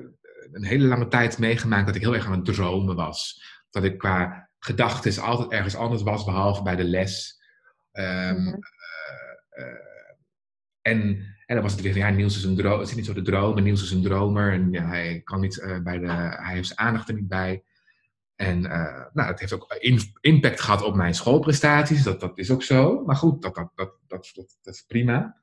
[0.52, 3.43] een hele lange tijd meegemaakt dat ik heel erg aan het dromen was.
[3.69, 7.39] Dat ik qua gedachten altijd ergens anders was, behalve bij de les.
[7.91, 8.56] Ehm, Mhm.
[9.50, 9.76] eh, eh,
[10.82, 13.13] en, en dan was het weer ja, Niels is een droom, het is niet zo
[13.13, 14.53] de droom, Niels is een dromer.
[14.53, 17.63] En ja, hij kan niet eh, bij de, hij heeft zijn aandacht er niet bij.
[18.35, 19.75] En eh, nou, dat heeft ook
[20.21, 23.03] impact gehad op mijn schoolprestaties, dat, dat is ook zo.
[23.05, 25.41] Maar goed, dat, dat, dat, dat, dat, dat is prima.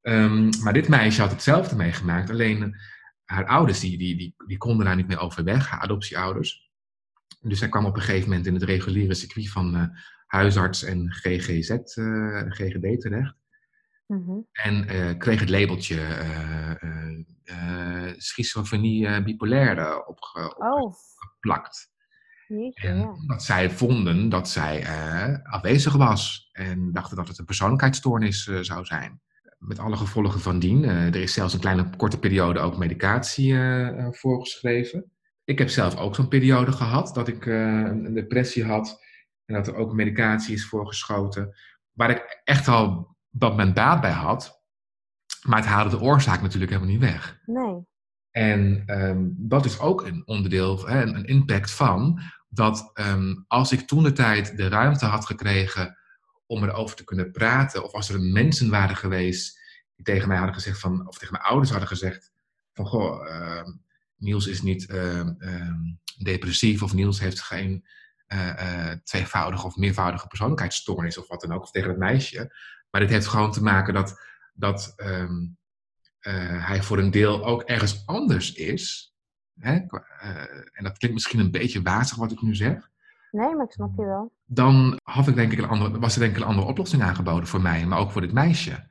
[0.00, 2.70] Ehm, maar dit meisje had hetzelfde meegemaakt, alleen eh,
[3.24, 6.70] haar ouders die, die, die, die konden daar niet meer over weg, haar adoptieouders.
[7.40, 11.70] Dus zij kwam op een gegeven moment in het reguliere circuit van huisarts en GGZ,
[12.48, 13.39] GGD terecht.
[14.10, 14.38] Mhm.
[14.52, 16.00] En eh, kreeg het labeltje
[17.44, 21.88] eh, schizofrenie bipolaire opge- Oh, opgeplakt.
[22.48, 23.08] jeetje, En ja.
[23.12, 24.84] omdat zij vonden dat zij
[25.42, 29.20] afwezig was en dachten dat het een persoonlijkheidsstoornis zou zijn.
[29.58, 30.84] Met alle gevolgen van dien.
[30.84, 33.54] Er is zelfs een kleine korte periode ook medicatie
[34.10, 35.12] voorgeschreven.
[35.44, 39.00] Ik heb zelf ook zo'n periode gehad dat ik een depressie had
[39.44, 41.54] en dat er ook medicatie is voorgeschoten.
[41.92, 44.62] Waar ik echt al dat mijn baat bij had.
[45.42, 47.40] Maar het haalde de oorzaak natuurlijk helemaal niet weg.
[47.44, 47.88] Nee.
[48.30, 53.72] En ehm, dat is ook een onderdeel, hè, een, een impact van, dat ehm, als
[53.72, 55.96] ik toen de tijd de ruimte had gekregen
[56.46, 59.58] om erover te kunnen praten, of als er mensen waren geweest
[59.94, 62.32] die tegen mij hadden gezegd van, of tegen mijn ouders hadden gezegd
[62.72, 63.70] van, goh, ehm,
[64.16, 64.86] Niels is niet
[66.22, 67.84] depressief of Niels heeft geen
[68.30, 72.54] eh, eh, tweevoudige of meervoudige persoonlijkheidsstoornis of wat dan ook, of tegen het meisje.
[72.90, 74.20] Maar dit heeft gewoon te maken dat,
[74.54, 75.46] dat ehm,
[76.18, 79.14] eh, hij voor een deel ook ergens anders is.
[79.58, 79.72] Hè?
[79.74, 80.36] eh,
[80.72, 82.90] en dat klinkt misschien een beetje wazig wat ik nu zeg.
[83.30, 84.32] Nee, maar ik snap je wel.
[84.44, 87.48] Dan had ik denk ik een andere, was er denk ik een andere oplossing aangeboden
[87.48, 88.88] voor mij, maar ook voor dit meisje.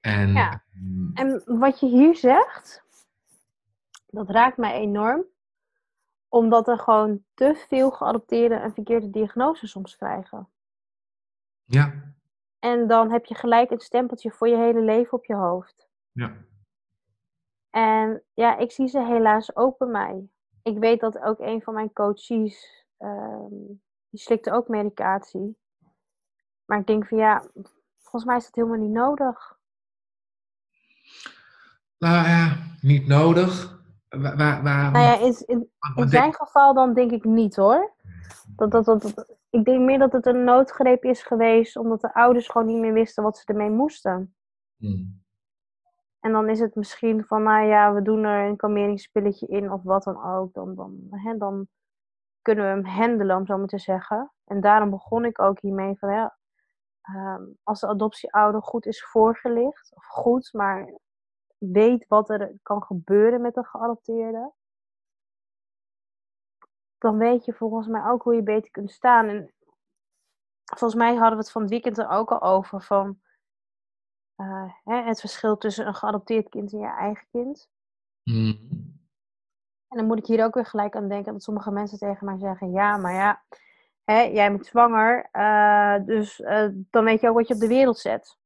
[0.00, 0.62] En Ja.
[0.72, 2.82] mm, En wat je hier zegt,
[4.06, 5.24] dat raakt mij enorm.
[6.28, 10.48] Omdat er gewoon te veel geadopteerden een verkeerde diagnose soms krijgen.
[11.64, 12.16] ja,
[12.58, 15.88] En dan heb je gelijk een stempeltje voor je hele leven op je hoofd.
[16.12, 16.36] ja,
[17.70, 20.28] En ja, ik zie ze helaas ook bij mij.
[20.62, 23.54] Ik weet dat ook een van mijn coaches, ehm,
[24.08, 25.58] die slikte ook medicatie.
[26.64, 27.44] Maar ik denk van ja,
[27.98, 29.56] volgens mij is dat helemaal niet nodig.
[31.98, 33.76] nou ja, niet nodig.
[34.08, 37.92] Waar, waar, Nou ja, in, in, zijn geval dan denk ik niet hoor.
[38.56, 42.14] Dat, dat, dat, dat- ik denk meer dat het een noodgreep is geweest, omdat de
[42.14, 44.34] ouders gewoon niet meer wisten wat ze ermee moesten.
[44.76, 45.26] Hmm.
[46.20, 49.82] En dan is het misschien van, nou ja, we doen er een kalmeringspilletje in of
[49.82, 50.52] wat dan ook.
[50.54, 51.68] Dan, dan, hè, dan
[52.42, 54.32] kunnen we hem handelen, om zo maar te zeggen.
[54.44, 56.38] En daarom begon ik ook hiermee van, ja,
[57.02, 60.92] ehm, als de adoptieouder goed is voorgelicht, of goed, maar
[61.58, 64.52] weet wat er kan gebeuren met de geadopteerde,
[66.98, 69.28] dan weet je volgens mij ook hoe je beter kunt staan.
[69.28, 69.52] En
[70.64, 73.18] volgens mij hadden we het van het weekend er ook al over van
[74.34, 77.68] eh, hè, het verschil tussen een geadopteerd kind en je eigen kind.
[78.22, 78.58] Hmm.
[79.88, 82.38] En dan moet ik hier ook weer gelijk aan denken dat sommige mensen tegen mij
[82.38, 83.42] zeggen: Ja, maar ja,
[84.04, 87.68] hè, jij bent zwanger, eh, dus eh, dan weet je ook wat je op de
[87.68, 88.38] wereld zet.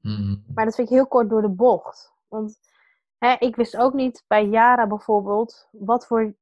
[0.00, 0.44] Hmm.
[0.54, 2.12] Maar dat vind ik heel kort door de bocht.
[2.28, 2.58] Want
[3.18, 6.34] hè, ik wist ook niet bij Yara bijvoorbeeld wat voor.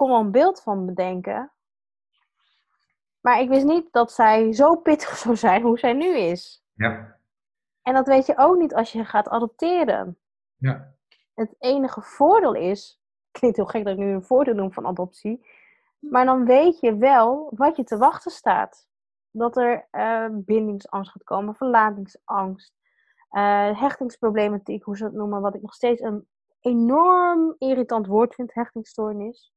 [0.00, 1.52] Ik kon wel een beeld van bedenken.
[3.20, 6.64] Maar ik wist niet dat zij zo pittig zou zijn hoe zij nu is.
[6.74, 7.16] Ja.
[7.82, 10.18] En dat weet je ook niet als je gaat adopteren.
[10.56, 10.94] Ja.
[11.34, 13.00] Het enige voordeel is,
[13.38, 15.46] klinkt heel gek dat ik nu een voordeel noem van adoptie,
[15.98, 18.88] maar dan weet je wel wat je te wachten staat.
[19.30, 22.74] Dat er eh, bindingsangst gaat komen, verlatingsangst,
[23.30, 26.28] eh, hechtingsproblematiek, hoe ze het noemen, wat ik nog steeds een
[26.60, 29.52] enorm irritant woord vind, hechtingsstoornis.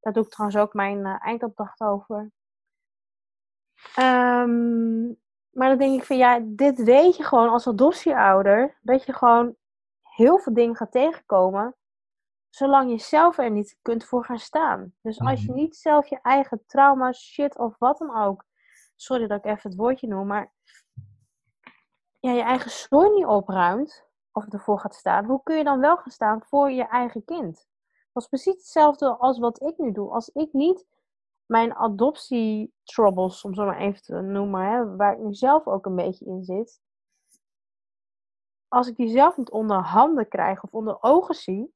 [0.00, 2.30] Daar doe ik trouwens ook mijn eh, eindopdracht over.
[3.94, 5.06] Ehm,
[5.50, 9.56] maar dan denk ik van ja, dit weet je gewoon als adoptieouder, dat je gewoon
[10.02, 11.76] heel veel dingen gaat tegenkomen,
[12.48, 14.94] zolang je zelf er niet kunt voor gaan staan.
[15.02, 15.56] Dus als je Mhm.
[15.60, 18.44] niet zelf je eigen trauma, shit of wat dan ook,
[18.96, 20.52] sorry dat ik even het woordje noem, maar
[22.20, 25.96] ja, je eigen zooi niet opruimt of ervoor gaat staan, hoe kun je dan wel
[25.96, 27.68] gaan staan voor je eigen kind?
[28.18, 30.10] Is precies hetzelfde als wat ik nu doe.
[30.10, 30.86] Als ik niet
[31.46, 35.96] mijn adoptie-troubles, om zo maar even te noemen, hè, waar ik nu zelf ook een
[35.96, 36.80] beetje in zit,
[38.68, 41.74] als ik die zelf niet onder handen krijg of onder ogen zie,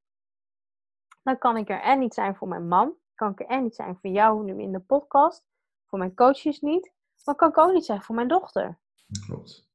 [1.22, 3.74] dan kan ik er en niet zijn voor mijn man, kan ik er en niet
[3.74, 5.44] zijn voor jou nu in de podcast,
[5.86, 6.92] voor mijn coaches niet,
[7.24, 8.78] maar kan ik ook niet zijn voor mijn dochter.
[9.26, 9.70] Klopt.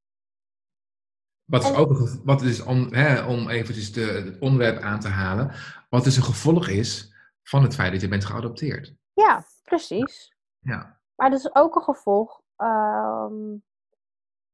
[1.47, 5.51] Wat is ook wat is om, hè, om eventjes de, het onderwerp aan te halen,
[5.89, 8.95] wat dus een gevolg is van het feit dat je bent geadopteerd.
[9.13, 10.35] Ja, precies.
[10.59, 10.99] Ja.
[11.15, 12.41] Maar dat is ook een gevolg.
[12.55, 13.53] ehm,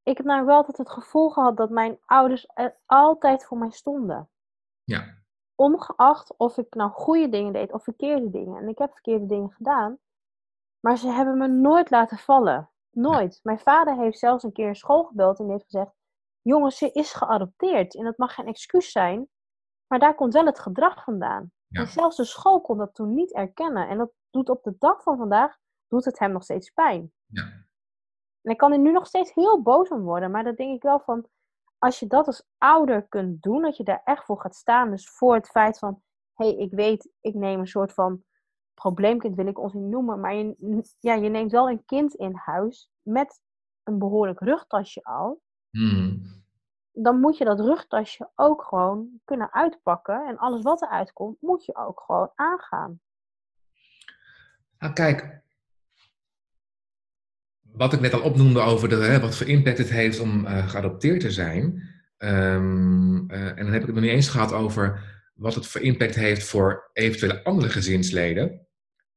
[0.03, 3.69] ik heb nou wel altijd het gevoel gehad dat mijn ouders er altijd voor mij
[3.69, 4.29] stonden.
[4.83, 5.21] Ja.
[5.55, 8.61] Ongeacht of ik nou goede dingen deed of verkeerde dingen.
[8.61, 9.97] En ik heb verkeerde dingen gedaan.
[10.79, 12.69] Maar ze hebben me nooit laten vallen.
[12.89, 13.39] Nooit.
[13.43, 15.91] Mijn vader heeft zelfs een keer school gebeld en heeft gezegd:
[16.41, 17.95] Jongens, ze is geadopteerd.
[17.95, 19.27] En dat mag geen excuus zijn.
[19.87, 21.51] Maar daar komt wel het gedrag vandaan.
[21.67, 21.81] Ja.
[21.81, 23.87] En zelfs de school kon dat toen niet erkennen.
[23.87, 27.11] En dat doet op de dag van vandaag doet het hem nog steeds pijn.
[27.25, 27.43] Ja.
[28.41, 30.31] En ik kan er nu nog steeds heel boos om worden.
[30.31, 31.27] Maar dan denk ik wel van,
[31.77, 34.89] als je dat als ouder kunt doen, dat je daar echt voor gaat staan.
[34.89, 36.01] Dus voor het feit van,
[36.33, 38.23] hé, hey, ik weet, ik neem een soort van
[38.73, 40.19] probleemkind, wil ik ons niet noemen.
[40.19, 43.41] Maar je, ja, je neemt wel een kind in huis met
[43.83, 45.41] een behoorlijk rugtasje al.
[45.69, 46.32] Hmm.
[46.93, 50.25] Dan moet je dat rugtasje ook gewoon kunnen uitpakken.
[50.27, 52.99] En alles wat eruit komt, moet je ook gewoon aangaan.
[54.79, 55.41] Nou, kijk.
[57.61, 60.67] Wat ik net al opnoemde over de, hè, wat voor impact het heeft om eh,
[60.69, 61.81] geadopteerd te zijn.
[62.17, 65.81] Ehm, eh, en dan heb ik het nog niet eens gehad over wat het voor
[65.81, 68.67] impact heeft voor eventuele andere gezinsleden.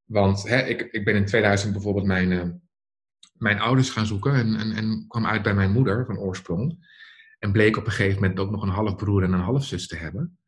[0.05, 2.49] Want hè, ik, ik ben in 2000 bijvoorbeeld mijn, eh,
[3.33, 6.95] mijn ouders gaan zoeken en, en, en kwam uit bij mijn moeder van oorsprong.
[7.47, 10.39] En bleek op een gegeven moment ook nog een halfbroer en een halfzus te hebben.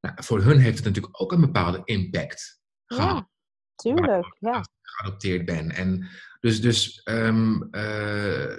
[0.00, 3.28] Nou, voor hun heeft het natuurlijk ook een bepaalde impact gehad Ja,
[3.74, 4.36] tuurlijk.
[4.38, 4.64] Ja.
[4.82, 5.70] geadopteerd ben.
[5.70, 6.08] En
[6.40, 8.50] dus, dus ehm, eh,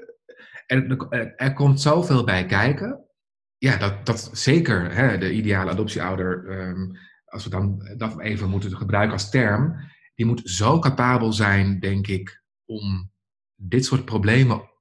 [0.65, 3.05] er, er, er komt zoveel bij kijken.
[3.57, 6.91] Ja, dat, dat zeker hè, de ideale adoptieouder, ehm,
[7.25, 9.75] als we dan dat even moeten gebruiken als term,
[10.15, 13.11] die moet zo capabel zijn, denk ik, om
[13.55, 14.71] dit soort problemen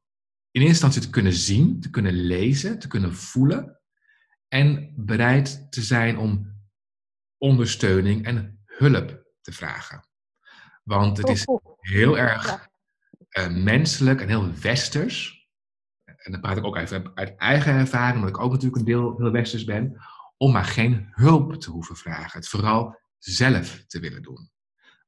[0.52, 3.80] in eerste instantie te kunnen zien, te kunnen lezen, te kunnen voelen
[4.48, 6.60] en bereid te zijn om
[7.38, 10.08] ondersteuning en hulp te vragen.
[10.82, 11.76] Want het is Oeh, oeh.
[11.80, 12.68] heel erg
[13.28, 15.46] eh, menselijk en heel westers.
[16.04, 19.16] En dan praat ik ook even uit eigen ervaring, omdat ik ook natuurlijk een deel
[19.18, 19.96] heel westers ben.
[20.36, 22.38] Om maar geen hulp te hoeven vragen.
[22.38, 24.50] Het vooral zelf te willen doen.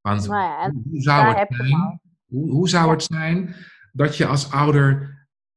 [0.01, 3.57] Want Nou ja, hoe, zou, het zijn, hoe, hoe zou het zijn
[3.93, 5.15] dat je als ouder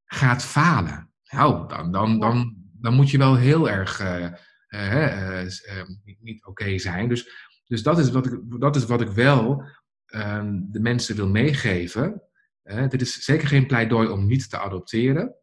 [0.08, 1.12] gaat falen?
[1.30, 4.32] Nou, dan, dan, dan, dan moet je wel heel erg eh,
[4.68, 5.88] eh, eh,
[6.20, 7.10] niet, oké zijn.
[7.10, 9.64] Dus, dus dat, is wat ik, dat is wat ik wel
[10.06, 12.22] ehm, de mensen wil meegeven.
[12.64, 15.36] Dit is zeker geen pleidooi om niet te adopteren.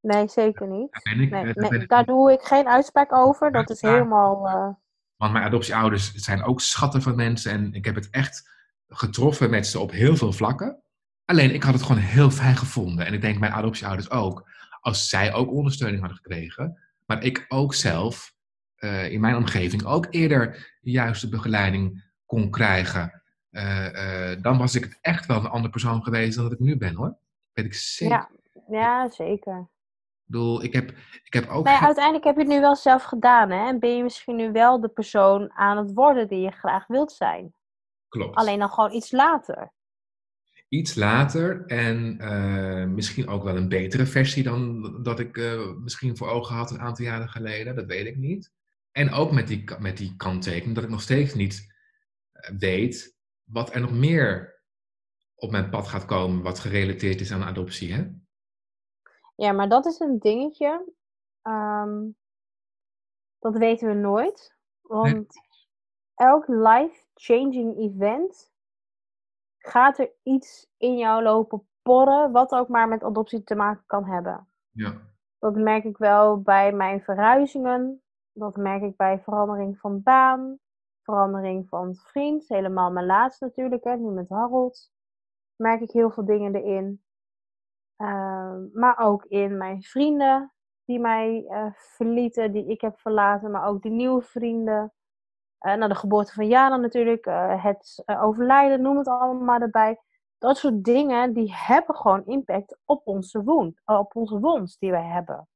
[0.00, 0.92] Nee, zeker niet.
[0.92, 3.52] Daar, ben ik, Nee, ben daar doe ik geen uitspraak over.
[3.52, 4.40] Dat is helemaal.
[5.16, 7.52] Want mijn adoptieouders zijn ook schatten van mensen.
[7.52, 8.50] En ik heb het echt
[8.88, 10.82] getroffen met ze op heel veel vlakken.
[11.26, 13.06] Alleen ik had het gewoon heel fijn gevonden.
[13.06, 14.48] En ik denk mijn adoptieouders ook.
[14.80, 16.80] Als zij ook ondersteuning hadden gekregen.
[17.06, 18.34] Maar ik ook zelf
[18.76, 23.22] eh, in mijn omgeving ook eerder de juiste begeleiding kon krijgen.
[23.50, 26.58] eh, eh, dan was ik het echt wel een andere persoon geweest dan dat ik
[26.58, 27.16] nu ben hoor.
[27.52, 28.14] Weet ik zeker.
[28.16, 28.30] ja,
[28.68, 29.58] ja, zeker.
[29.58, 30.90] Ik bedoel, ik heb,
[31.24, 31.68] ik heb ook...
[31.68, 33.66] Geen- uiteindelijk heb je het nu wel zelf gedaan, hè?
[33.66, 37.12] En ben je misschien nu wel de persoon aan het worden die je graag wilt
[37.12, 37.54] zijn.
[38.08, 38.36] Klopt.
[38.36, 39.72] Alleen dan gewoon iets later.
[40.68, 46.16] Iets later en eh, misschien ook wel een betere versie dan dat ik eh, misschien
[46.16, 47.74] voor ogen had een aantal jaren geleden.
[47.74, 48.52] Dat weet ik niet.
[48.92, 51.74] En ook met die, met die kanttekening dat ik nog steeds niet
[52.32, 54.54] eh, weet wat er nog meer
[55.34, 57.92] op mijn pad gaat komen wat gerelateerd is aan adoptie.
[57.92, 58.06] Hè?
[59.36, 60.92] Ja, maar dat is een dingetje.
[61.42, 62.04] Ehm,
[63.38, 64.56] dat weten we nooit.
[64.80, 65.34] Want
[66.14, 68.54] elk life-changing event
[69.68, 74.04] gaat er iets in jou lopen porren, wat ook maar met adoptie te maken kan
[74.04, 74.48] hebben.
[74.70, 75.00] Ja.
[75.38, 78.02] Dat merk ik wel bij mijn verhuizingen.
[78.32, 80.58] Dat merk ik bij verandering van baan.
[81.02, 82.48] Verandering van vriend.
[82.48, 84.92] Helemaal mijn laatste natuurlijk, hè, nu met Harold.
[85.56, 87.02] Merk ik heel veel dingen erin.
[87.96, 90.52] Ehm, maar ook in mijn vrienden
[90.84, 94.92] die mij eh, verlieten, die ik heb verlaten, maar ook die nieuwe vrienden.
[95.60, 99.98] Nou, de geboorte van Jana natuurlijk, eh, het eh, overlijden, noem het allemaal maar erbij.
[100.38, 105.04] Dat soort dingen, die hebben gewoon impact op onze wond, op onze wond die wij
[105.04, 105.48] hebben.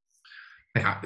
[0.73, 1.01] Nou ja,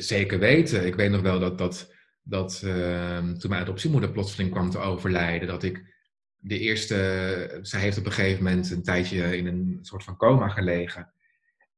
[0.00, 0.86] zeker weten.
[0.86, 5.48] Ik weet nog wel dat, dat, dat ehm, toen mijn adoptiemoeder plotseling kwam te overlijden,
[5.48, 5.96] dat ik
[6.36, 10.48] de eerste, zij heeft op een gegeven moment een tijdje in een soort van coma
[10.48, 11.12] gelegen.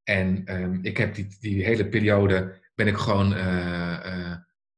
[0.04, 3.34] En ehm, ik heb die, die hele periode, ben ik gewoon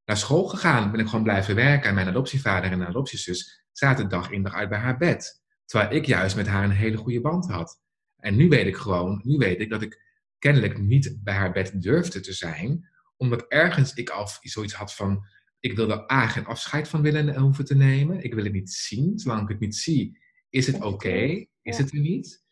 [0.04, 1.88] naar school gegaan, ben ik gewoon blijven werken.
[1.88, 5.42] En mijn adoptievader en mijn adoptiezus zaten dag in dag uit bij haar bed.
[5.64, 7.80] Terwijl ik juist met haar een hele goede band had.
[8.16, 10.02] En nu weet ik gewoon, nu weet ik dat ik
[10.38, 15.26] kennelijk niet bij haar bed durfde te zijn, omdat ergens ik al zoiets had van,
[15.60, 18.24] ik wil er A geen afscheid van willen en hoeven te nemen.
[18.24, 19.18] Ik wil het niet zien.
[19.18, 20.18] Zolang ik het niet zie,
[20.50, 22.44] is het oké, is het er niet.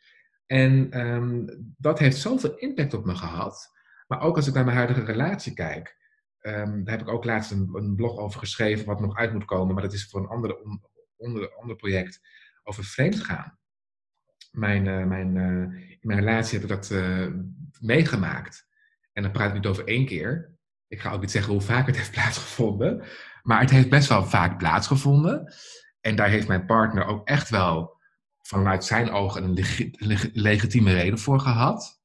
[0.46, 1.44] En ehm,
[1.76, 3.70] dat heeft zoveel impact op me gehad.
[4.06, 5.96] Maar ook als ik naar mijn huidige relatie kijk,
[6.40, 9.44] ehm, daar heb ik ook laatst een, een blog over geschreven, wat nog uit moet
[9.44, 10.82] komen, maar dat is voor een andere, on-
[11.16, 12.20] onder, ander project
[12.62, 13.58] over vreemdgaan.
[14.50, 17.26] Mijn, eh, mijn, eh, in mijn relatie heb ik dat eh,
[17.80, 18.66] meegemaakt.
[19.12, 20.58] En dan praat ik niet over één keer.
[20.88, 23.04] Ik ga ook niet zeggen hoe vaak het heeft plaatsgevonden.
[23.42, 25.52] Maar het heeft best wel vaak plaatsgevonden.
[26.00, 27.98] En daar heeft mijn partner ook echt wel
[28.42, 32.00] vanuit zijn ogen een legi- leg- legitieme reden voor gehad.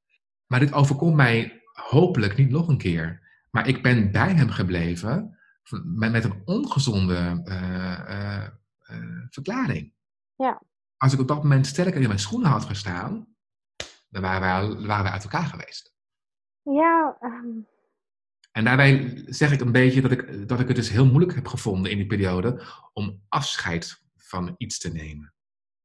[0.48, 3.25] Maar dit overkomt mij hopelijk niet nog een keer.
[3.56, 5.38] Maar ik ben bij hem gebleven
[5.84, 8.44] met, met een ongezonde eh, eh,
[8.80, 9.94] eh, verklaring.
[10.36, 10.62] Ja.
[10.98, 13.28] Als ik op dat moment sterker in mijn schoenen had gestaan,
[14.10, 15.94] dan waren al- waren uit elkaar geweest.
[16.62, 17.60] Ja, ehm,
[18.52, 21.48] En daarbij zeg ik een beetje dat ik, dat ik het dus heel moeilijk heb
[21.48, 22.64] gevonden in die periode
[22.94, 25.34] om afscheid van iets te nemen.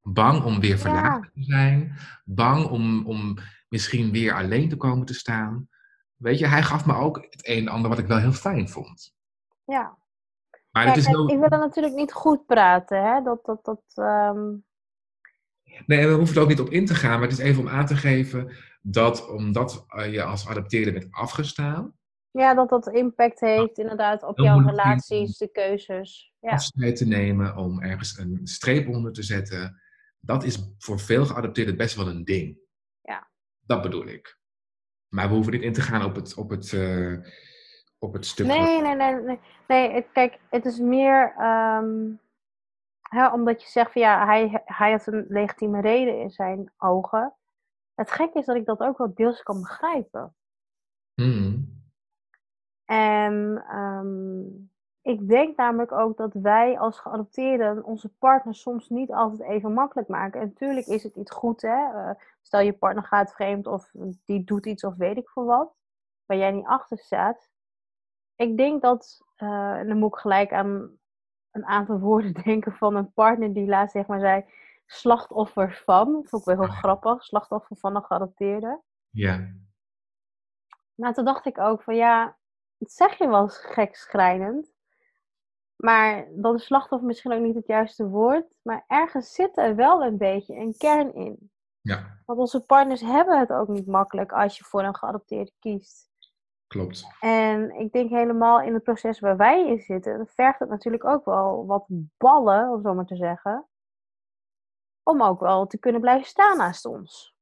[0.01, 1.99] Bang om weer verlaten te zijn.
[2.25, 5.69] Bang om, om misschien weer alleen te komen te staan.
[6.21, 8.69] Weet je, hij gaf me ook het een en ander wat ik wel heel fijn
[8.69, 9.15] vond.
[9.65, 9.99] ja.
[10.71, 11.31] Maar het is heel...
[11.31, 13.23] ik wil er natuurlijk niet goed praten, hè.
[13.23, 14.57] Dat, dat, dat, ehm,
[15.87, 17.69] Nee, we hoeven er ook niet op in te gaan, maar het is even om
[17.69, 21.99] aan te geven dat omdat eh, je als adopteerde bent afgestaan,
[22.31, 26.33] ja, dat dat impact heeft inderdaad op jouw relaties, de keuzes.
[26.41, 29.81] Ja, afscheid te nemen, om ergens een streep onder te zetten,
[30.21, 32.59] dat is voor veel geadopteerden best wel een ding.
[33.01, 33.31] Ja.
[33.61, 34.40] Dat bedoel ik.
[35.11, 37.15] Maar we hoeven niet in te gaan op het, op het, eh,
[37.99, 38.47] op het stuk.
[38.47, 39.39] Nee, nee, nee, nee.
[39.67, 42.13] nee het, kijk, het is meer ehm,
[43.03, 47.35] hè, omdat je zegt van ja, hij, hij had een legitieme reden in zijn ogen.
[47.95, 50.35] Het gekke is dat ik dat ook wel deels kan begrijpen.
[51.15, 51.79] Hmm.
[52.85, 54.70] En ehm,
[55.03, 60.09] ik denk namelijk ook dat wij als geadopteerden onze partner soms niet altijd even makkelijk
[60.09, 60.41] maken.
[60.41, 61.93] En natuurlijk is het iets goed, hè.
[61.93, 62.11] Eh,
[62.43, 63.91] stel je partner gaat vreemd of
[64.25, 65.75] die doet iets of weet ik veel wat.
[66.27, 67.51] Waar jij niet achter staat.
[68.37, 70.99] Ik denk dat, eh, en dan moet ik gelijk aan
[71.51, 74.45] een aantal woorden denken van een partner die laatst zeg maar zei,
[74.87, 76.13] slachtoffer van.
[76.13, 78.81] Dat vond ik wel heel grappig, slachtoffer van een geadopteerde.
[79.11, 79.55] Ja.
[80.95, 82.37] Maar toen dacht ik ook van ja,
[82.79, 84.70] dat zeg je wel eens gekschrijnend.
[85.81, 88.47] Maar dan is slachtoffer misschien ook niet het juiste woord.
[88.63, 91.51] Maar ergens zit er wel een beetje een kern in.
[91.81, 96.11] Ja, Want onze partners hebben het ook niet makkelijk als je voor een geadopteerde kiest.
[96.67, 97.07] klopt.
[97.21, 101.25] En ik denk helemaal in het proces waar wij in zitten, vergt het natuurlijk ook
[101.25, 103.67] wel wat ballen, om zo maar te zeggen.
[105.03, 107.35] Om ook wel te kunnen blijven staan naast ons.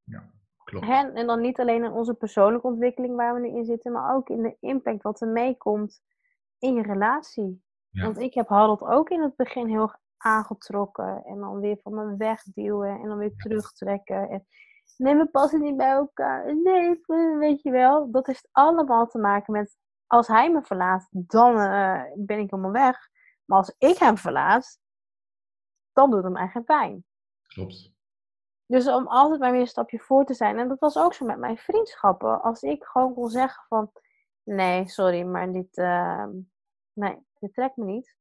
[0.64, 0.86] klopt.
[0.86, 1.11] Hè?
[1.12, 4.28] En dan niet alleen in onze persoonlijke ontwikkeling waar we nu in zitten, maar ook
[4.28, 6.03] in de impact wat er meekomt
[6.59, 7.62] in je relatie.
[7.91, 8.05] Ja.
[8.05, 11.24] Want ik heb Harold ook in het begin heel erg aangetrokken.
[11.24, 14.28] En dan weer van me wegduwen en dan weer terugtrekken.
[14.28, 14.47] En
[14.97, 16.57] nee, we passen niet bij elkaar.
[16.57, 17.01] Nee,
[17.39, 18.11] weet je wel.
[18.11, 19.76] Dat heeft allemaal te maken met
[20.09, 23.09] als hij me verlaat, dan eh, ben ik helemaal weg.
[23.45, 24.78] Maar als ik hem verlaat,
[25.93, 27.05] dan doet het hem eigen pijn.
[27.47, 27.93] Klopt.
[28.66, 30.59] Dus om altijd maar weer een stapje voor te zijn.
[30.59, 32.43] En dat was ook zo met mijn vriendschappen.
[32.43, 33.93] Als ik gewoon kon zeggen van...
[34.43, 35.76] Nee, sorry, maar dit...
[35.76, 36.26] eh,
[36.93, 38.14] nee, dit trekt me niet.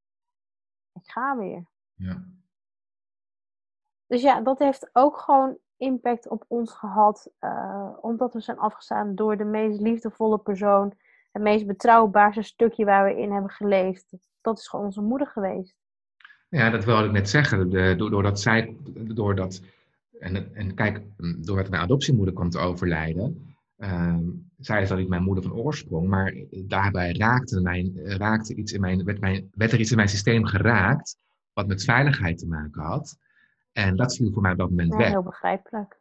[0.94, 1.66] Ik ga weer.
[1.94, 2.24] Ja.
[4.08, 7.32] Dus ja, dat heeft ook gewoon impact op ons gehad.
[7.40, 10.94] eh, omdat we zijn afgestaan door de meest liefdevolle persoon.
[11.32, 14.14] Het meest betrouwbaarste stukje waar we in hebben geleefd.
[14.42, 15.76] Dat is gewoon onze moeder geweest.
[16.50, 17.70] Ja, dat wilde ik net zeggen.
[17.70, 19.62] De, do- doordat zij, doordat,
[20.20, 25.24] en, en kijk, doordat mijn adoptiemoeder kwam te overlijden, ehm, zij is dan niet mijn
[25.24, 26.34] moeder van oorsprong, maar
[26.66, 30.46] daarbij raakte, mijn, raakte iets in mijn, werd, mijn, werd er iets in mijn systeem
[30.46, 31.18] geraakt
[31.54, 33.18] wat met veiligheid te maken had.
[33.72, 35.10] En dat viel voor mij op dat moment Ja, weg.
[35.10, 36.00] heel begrijpelijk.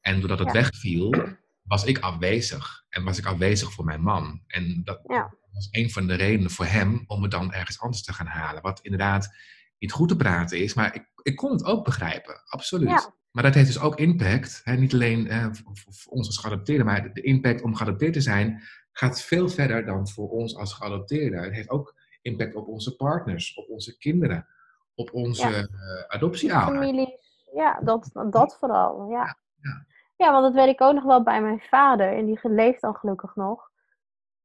[0.00, 0.52] En doordat het Ja.
[0.54, 1.28] wegviel,
[1.62, 2.84] was ik afwezig.
[2.88, 4.42] En was ik afwezig voor mijn man.
[4.46, 5.34] En dat Ja.
[5.52, 8.62] was een van de redenen voor hem om me dan ergens anders te gaan halen.
[8.62, 9.34] Wat inderdaad
[9.78, 12.42] niet goed te praten is, maar ik, ik kon het ook begrijpen.
[12.46, 13.12] Absoluut.
[13.36, 14.60] Maar dat heeft dus ook impact.
[14.64, 14.76] Hè?
[14.76, 18.62] Niet alleen eh, voor, ons als geadopteerden, maar de impact om geadopteerd te zijn
[18.92, 21.42] gaat veel verder dan voor ons als geadopteerden.
[21.42, 24.46] Het heeft ook impact op onze partners, op onze kinderen,
[24.94, 25.56] op onze Ja.
[25.56, 26.86] eh, adoptieouders.
[26.86, 27.44] Families.
[27.52, 29.10] Ja, dat, dat vooral.
[29.10, 29.36] Ja.
[29.60, 29.86] Ja.
[30.16, 32.16] ja, want dat weet ik ook nog wel bij mijn vader.
[32.16, 33.70] En die leeft dan gelukkig nog.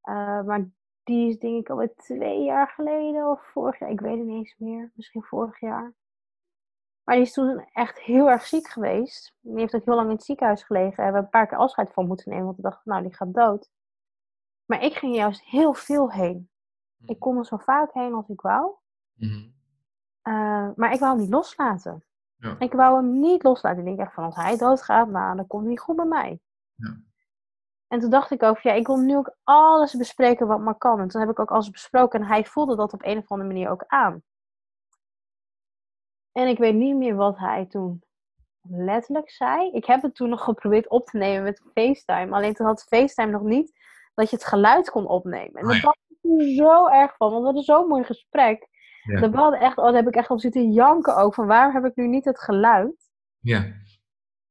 [0.01, 0.69] Eh, maar
[1.03, 3.91] die is denk ik alweer twee jaar geleden of vorig jaar.
[3.91, 4.91] Ik weet het niet eens meer.
[4.95, 5.93] Misschien vorig jaar.
[7.03, 9.35] Maar die is toen echt heel erg ziek geweest.
[9.39, 11.03] Die heeft ook heel lang in het ziekenhuis gelegen.
[11.03, 12.45] Hebben we een paar keer afscheid van moeten nemen.
[12.45, 13.69] Want we dachten, nou, die gaat dood.
[14.65, 16.49] Maar ik ging juist heel veel heen.
[17.05, 18.71] Ik kon er zo vaak heen als ik wou.
[19.13, 19.49] Mhm.
[20.21, 22.03] Eh, maar ik wou hem niet loslaten.
[22.35, 22.55] Ja.
[22.59, 23.79] Ik wou hem niet loslaten.
[23.79, 26.39] Ik denk echt van als hij doodgaat, nou, dan komt het niet goed bij mij.
[26.75, 27.01] Ja.
[27.87, 30.99] En toen dacht ik ook, ja, ik wil nu ook alles bespreken wat maar kan.
[30.99, 33.49] En toen heb ik ook alles besproken en hij voelde dat op een of andere
[33.49, 34.23] manier ook aan.
[36.31, 38.03] En ik weet niet meer wat hij toen
[38.61, 39.71] letterlijk zei.
[39.71, 42.35] Ik heb het toen nog geprobeerd op te nemen met FaceTime.
[42.35, 43.79] Alleen toen had FaceTime nog niet
[44.13, 45.53] dat je het geluid kon opnemen.
[45.53, 48.69] En Oh daar dacht ik toen zo erg van, want we hadden zo'n mooi gesprek.
[49.03, 49.29] Ja.
[49.29, 51.33] Hadden echt, oh, daar heb ik echt op zitten janken ook.
[51.33, 53.11] Van waarom heb ik nu niet het geluid?
[53.39, 53.73] Ja.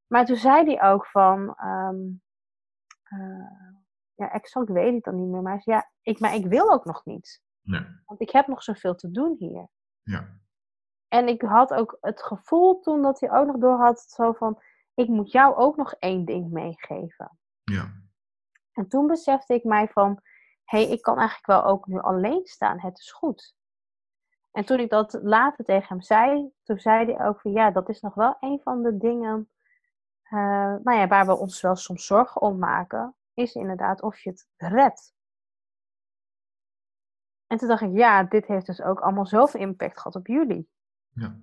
[0.07, 1.55] Maar toen zei hij ook van...
[1.57, 1.99] ehm,
[3.03, 3.69] eh,
[4.15, 5.43] ja, exact weet ik dan niet meer.
[5.43, 7.43] Maar hij zei, ja, ik, maar ik wil ook nog niet.
[7.61, 8.03] Ja.
[8.05, 9.69] Want ik heb nog zoveel te doen hier.
[10.03, 10.39] Ja.
[11.11, 14.01] En ik had ook het gevoel toen dat hij ook nog door had...
[14.01, 14.63] Zo van,
[14.95, 17.39] ik moet jou ook nog één ding meegeven.
[17.65, 17.93] Ja.
[18.73, 20.21] En toen besefte ik mij van...
[20.65, 22.81] Hé, hey, ik kan eigenlijk wel ook nu alleen staan.
[22.81, 23.55] Het is goed.
[24.51, 27.89] En toen ik dat later tegen hem zei, toen zei hij ook van ja, dat
[27.89, 29.51] is nog wel een van de dingen
[30.31, 34.31] eh, nou ja, waar we ons wel soms zorgen om maken, is inderdaad of je
[34.31, 35.15] het redt.
[37.47, 40.71] En toen dacht ik, ja, dit heeft dus ook allemaal zoveel impact gehad op jullie.
[41.15, 41.41] Ja.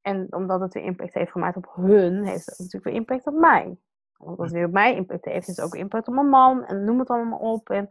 [0.00, 3.34] En omdat het weer impact heeft gemaakt op hun, heeft het natuurlijk weer impact op
[3.34, 3.76] mij.
[4.16, 6.64] Omdat het weer op mij impact heeft, heeft het ook impact op mijn man.
[6.64, 7.88] En noem het allemaal op en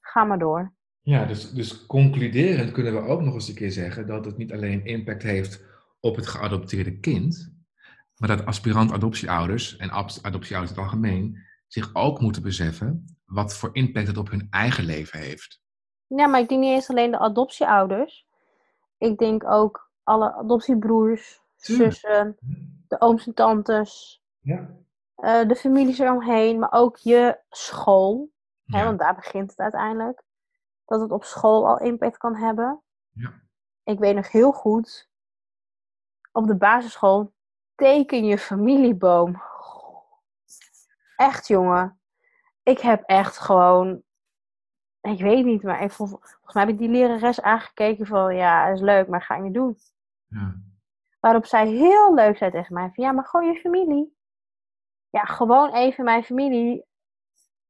[0.00, 0.72] ga maar door.
[1.00, 4.52] Ja, dus, dus concluderend kunnen we ook nog eens een keer zeggen dat het niet
[4.52, 5.64] alleen impact heeft
[6.00, 7.54] op het geadopteerde kind,
[8.16, 13.70] maar dat aspirant adoptieouders en adoptieouders in het algemeen zich ook moeten beseffen wat voor
[13.72, 15.60] impact het op hun eigen leven heeft.
[16.06, 18.26] Ja, maar ik denk niet eens alleen de adoptieouders.
[18.98, 21.92] Ik denk ook alle adoptiebroers, Tuurlijk.
[21.92, 22.36] zussen,
[22.88, 24.68] de ooms en tantes, Ja.
[25.14, 28.30] eh, de families eromheen, maar ook je school.
[28.64, 30.22] Hè, want daar begint het uiteindelijk.
[30.84, 32.80] Dat het op school al impact kan hebben.
[33.12, 33.32] Ja.
[33.84, 35.08] Ik weet nog heel goed,
[36.32, 37.32] op de basisschool
[37.74, 39.42] teken je familieboom.
[41.16, 42.00] Echt jongen.
[42.62, 44.02] Ik heb echt gewoon,
[45.00, 48.66] ik weet niet, maar ik, vol- volgens mij heb ik die lerares aangekeken van, ja,
[48.66, 49.76] is leuk, maar ga ik niet doen.
[50.30, 50.60] Ja.
[51.20, 54.16] Waarop zij heel leuk zei tegen mij van, ja, maar gewoon je familie.
[55.08, 56.84] Ja, gewoon even mijn familie.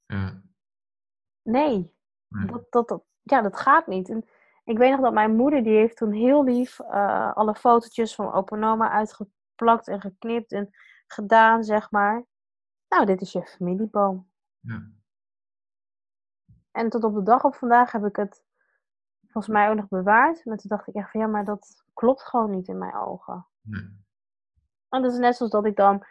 [0.07, 0.43] Ja.
[1.43, 1.95] Nee,
[2.29, 2.47] Nee.
[2.47, 4.09] dat, dat, dat, ja, dat gaat niet.
[4.09, 4.25] En
[4.65, 8.33] Ik weet nog dat mijn moeder, die heeft toen heel lief uh, alle fotootjes van
[8.33, 10.71] opa en oma uitgeplakt en geknipt en
[11.07, 12.25] gedaan, zeg maar.
[12.89, 14.31] Nou, dit is je familieboom.
[14.61, 14.91] Ja.
[16.71, 18.45] En tot op de dag op vandaag heb ik het
[19.31, 20.45] volgens mij ook nog bewaard.
[20.45, 23.47] Maar toen dacht ik echt van ja, maar dat klopt gewoon niet in mijn ogen.
[23.63, 23.99] Nee.
[24.89, 26.07] En dat is net zoals dat ik dan,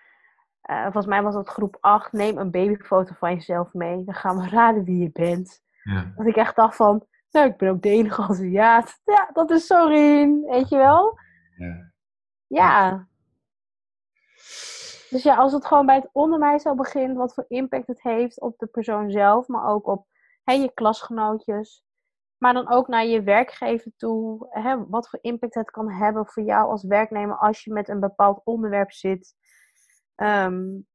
[0.70, 4.04] uh, volgens mij was dat groep 8, neem een babyfoto van jezelf mee.
[4.04, 5.62] Dan gaan we raden wie je bent.
[5.84, 6.14] Ja.
[6.16, 9.02] Dat ik echt dacht van, nou, ik ben ook de enige Aziat.
[9.06, 11.20] Ja, dat is Sorien, weet je wel?
[11.58, 11.92] Ja.
[12.48, 13.08] Ja.
[15.10, 18.42] Dus ja, als het gewoon bij het onderwijs al begint, wat voor impact het heeft
[18.42, 20.08] op de persoon zelf, maar ook op
[20.44, 21.84] hè, je klasgenootjes.
[22.40, 24.48] Maar dan ook naar je werkgever toe.
[24.50, 28.00] Hè, wat voor impact het kan hebben voor jou als werknemer als je met een
[28.00, 29.36] bepaald onderwerp zit.
[30.16, 30.88] Um,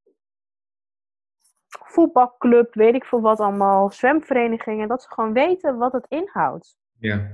[1.69, 6.77] voetbalclub, weet ik veel wat allemaal, zwemverenigingen, dat ze gewoon weten wat het inhoudt.
[6.99, 7.31] Ja.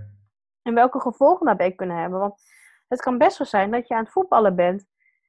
[0.62, 2.18] En welke gevolgen daarbij kunnen hebben.
[2.20, 2.42] Want
[2.88, 4.86] het kan best wel zijn dat je aan het voetballen bent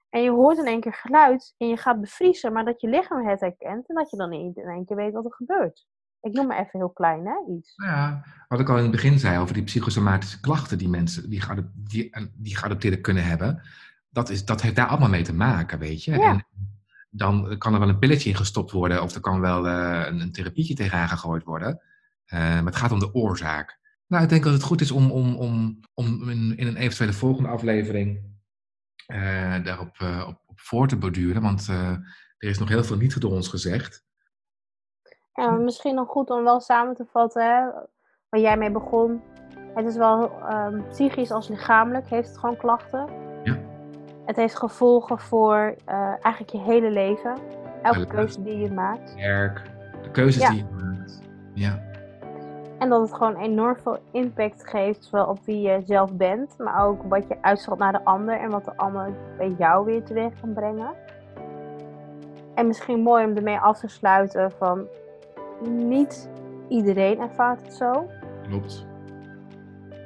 [0.10, 3.28] en je hoort in één keer geluid en je gaat bevriezen, maar dat je lichaam
[3.28, 5.88] het herkent en dat je dan niet in één keer weet wat er gebeurt.
[6.22, 7.76] Ik noem maar even heel klein, hè, iets.
[7.76, 11.30] Nou ja, wat ik al in het begin zei over die psychosomatische klachten die mensen
[11.30, 11.42] die,
[11.74, 13.62] die, die geadopteerden kunnen hebben,
[14.10, 16.12] dat, is, dat heeft daar allemaal mee te maken, weet je.
[16.12, 16.30] Ja.
[16.30, 16.46] En
[17.10, 20.20] dan kan er wel een pilletje in gestopt worden of er kan wel uh, een,
[20.20, 21.82] een, therapietje tegenaan gegooid worden.
[22.34, 23.80] Uh, maar het gaat om de oorzaak.
[24.08, 27.14] Nou, ik denk dat het goed is om, om, om, om in, in een eventuele
[27.14, 28.22] volgende aflevering
[29.08, 32.04] uh, daarop op, op, voor te borduren, want er
[32.38, 34.04] is nog heel veel niet door ons gezegd.
[35.34, 37.66] Ja, misschien nog goed om wel samen te vatten, hè,
[38.30, 39.22] waar jij mee begon.
[39.74, 43.08] Het is wel um, psychisch als lichamelijk, heeft het gewoon klachten.
[43.44, 43.58] Ja.
[44.26, 47.38] Het heeft gevolgen voor uh, eigenlijk je hele leven.
[47.82, 49.16] Elke keuze die je maakt.
[49.16, 49.62] Werk,
[50.02, 51.22] de keuzes die je maakt.
[51.54, 51.90] Ja.
[52.80, 56.86] En dat het gewoon enorm veel impact geeft, zowel op wie je zelf bent, maar
[56.86, 60.40] ook wat je uitstraalt naar de ander en wat de ander bij jou weer teweeg
[60.42, 60.94] kan brengen.
[62.56, 64.88] En misschien mooi om ermee af te sluiten van
[65.70, 66.30] niet
[66.68, 68.08] iedereen ervaart het zo.
[68.48, 68.86] Klopt.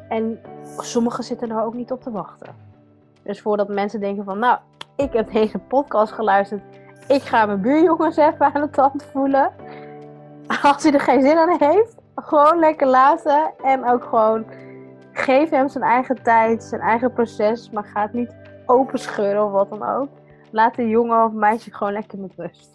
[0.10, 0.39] En
[0.78, 2.56] sommigen zitten er ook niet op te wachten.
[3.24, 4.58] Dus voordat mensen denken van, nou,
[4.95, 6.62] ik heb deze podcast geluisterd.
[7.08, 9.51] Ik ga mijn buurjongens even aan de tand voelen.
[10.62, 13.51] Als hij er geen zin aan heeft, gewoon lekker laten.
[13.64, 14.45] En ook gewoon
[15.12, 17.70] geef hem zijn eigen tijd, zijn eigen proces.
[17.70, 18.36] Maar ga het niet
[18.66, 20.10] openscheuren of wat dan ook.
[20.51, 22.74] Laat de jongen of meisje gewoon lekker met rust.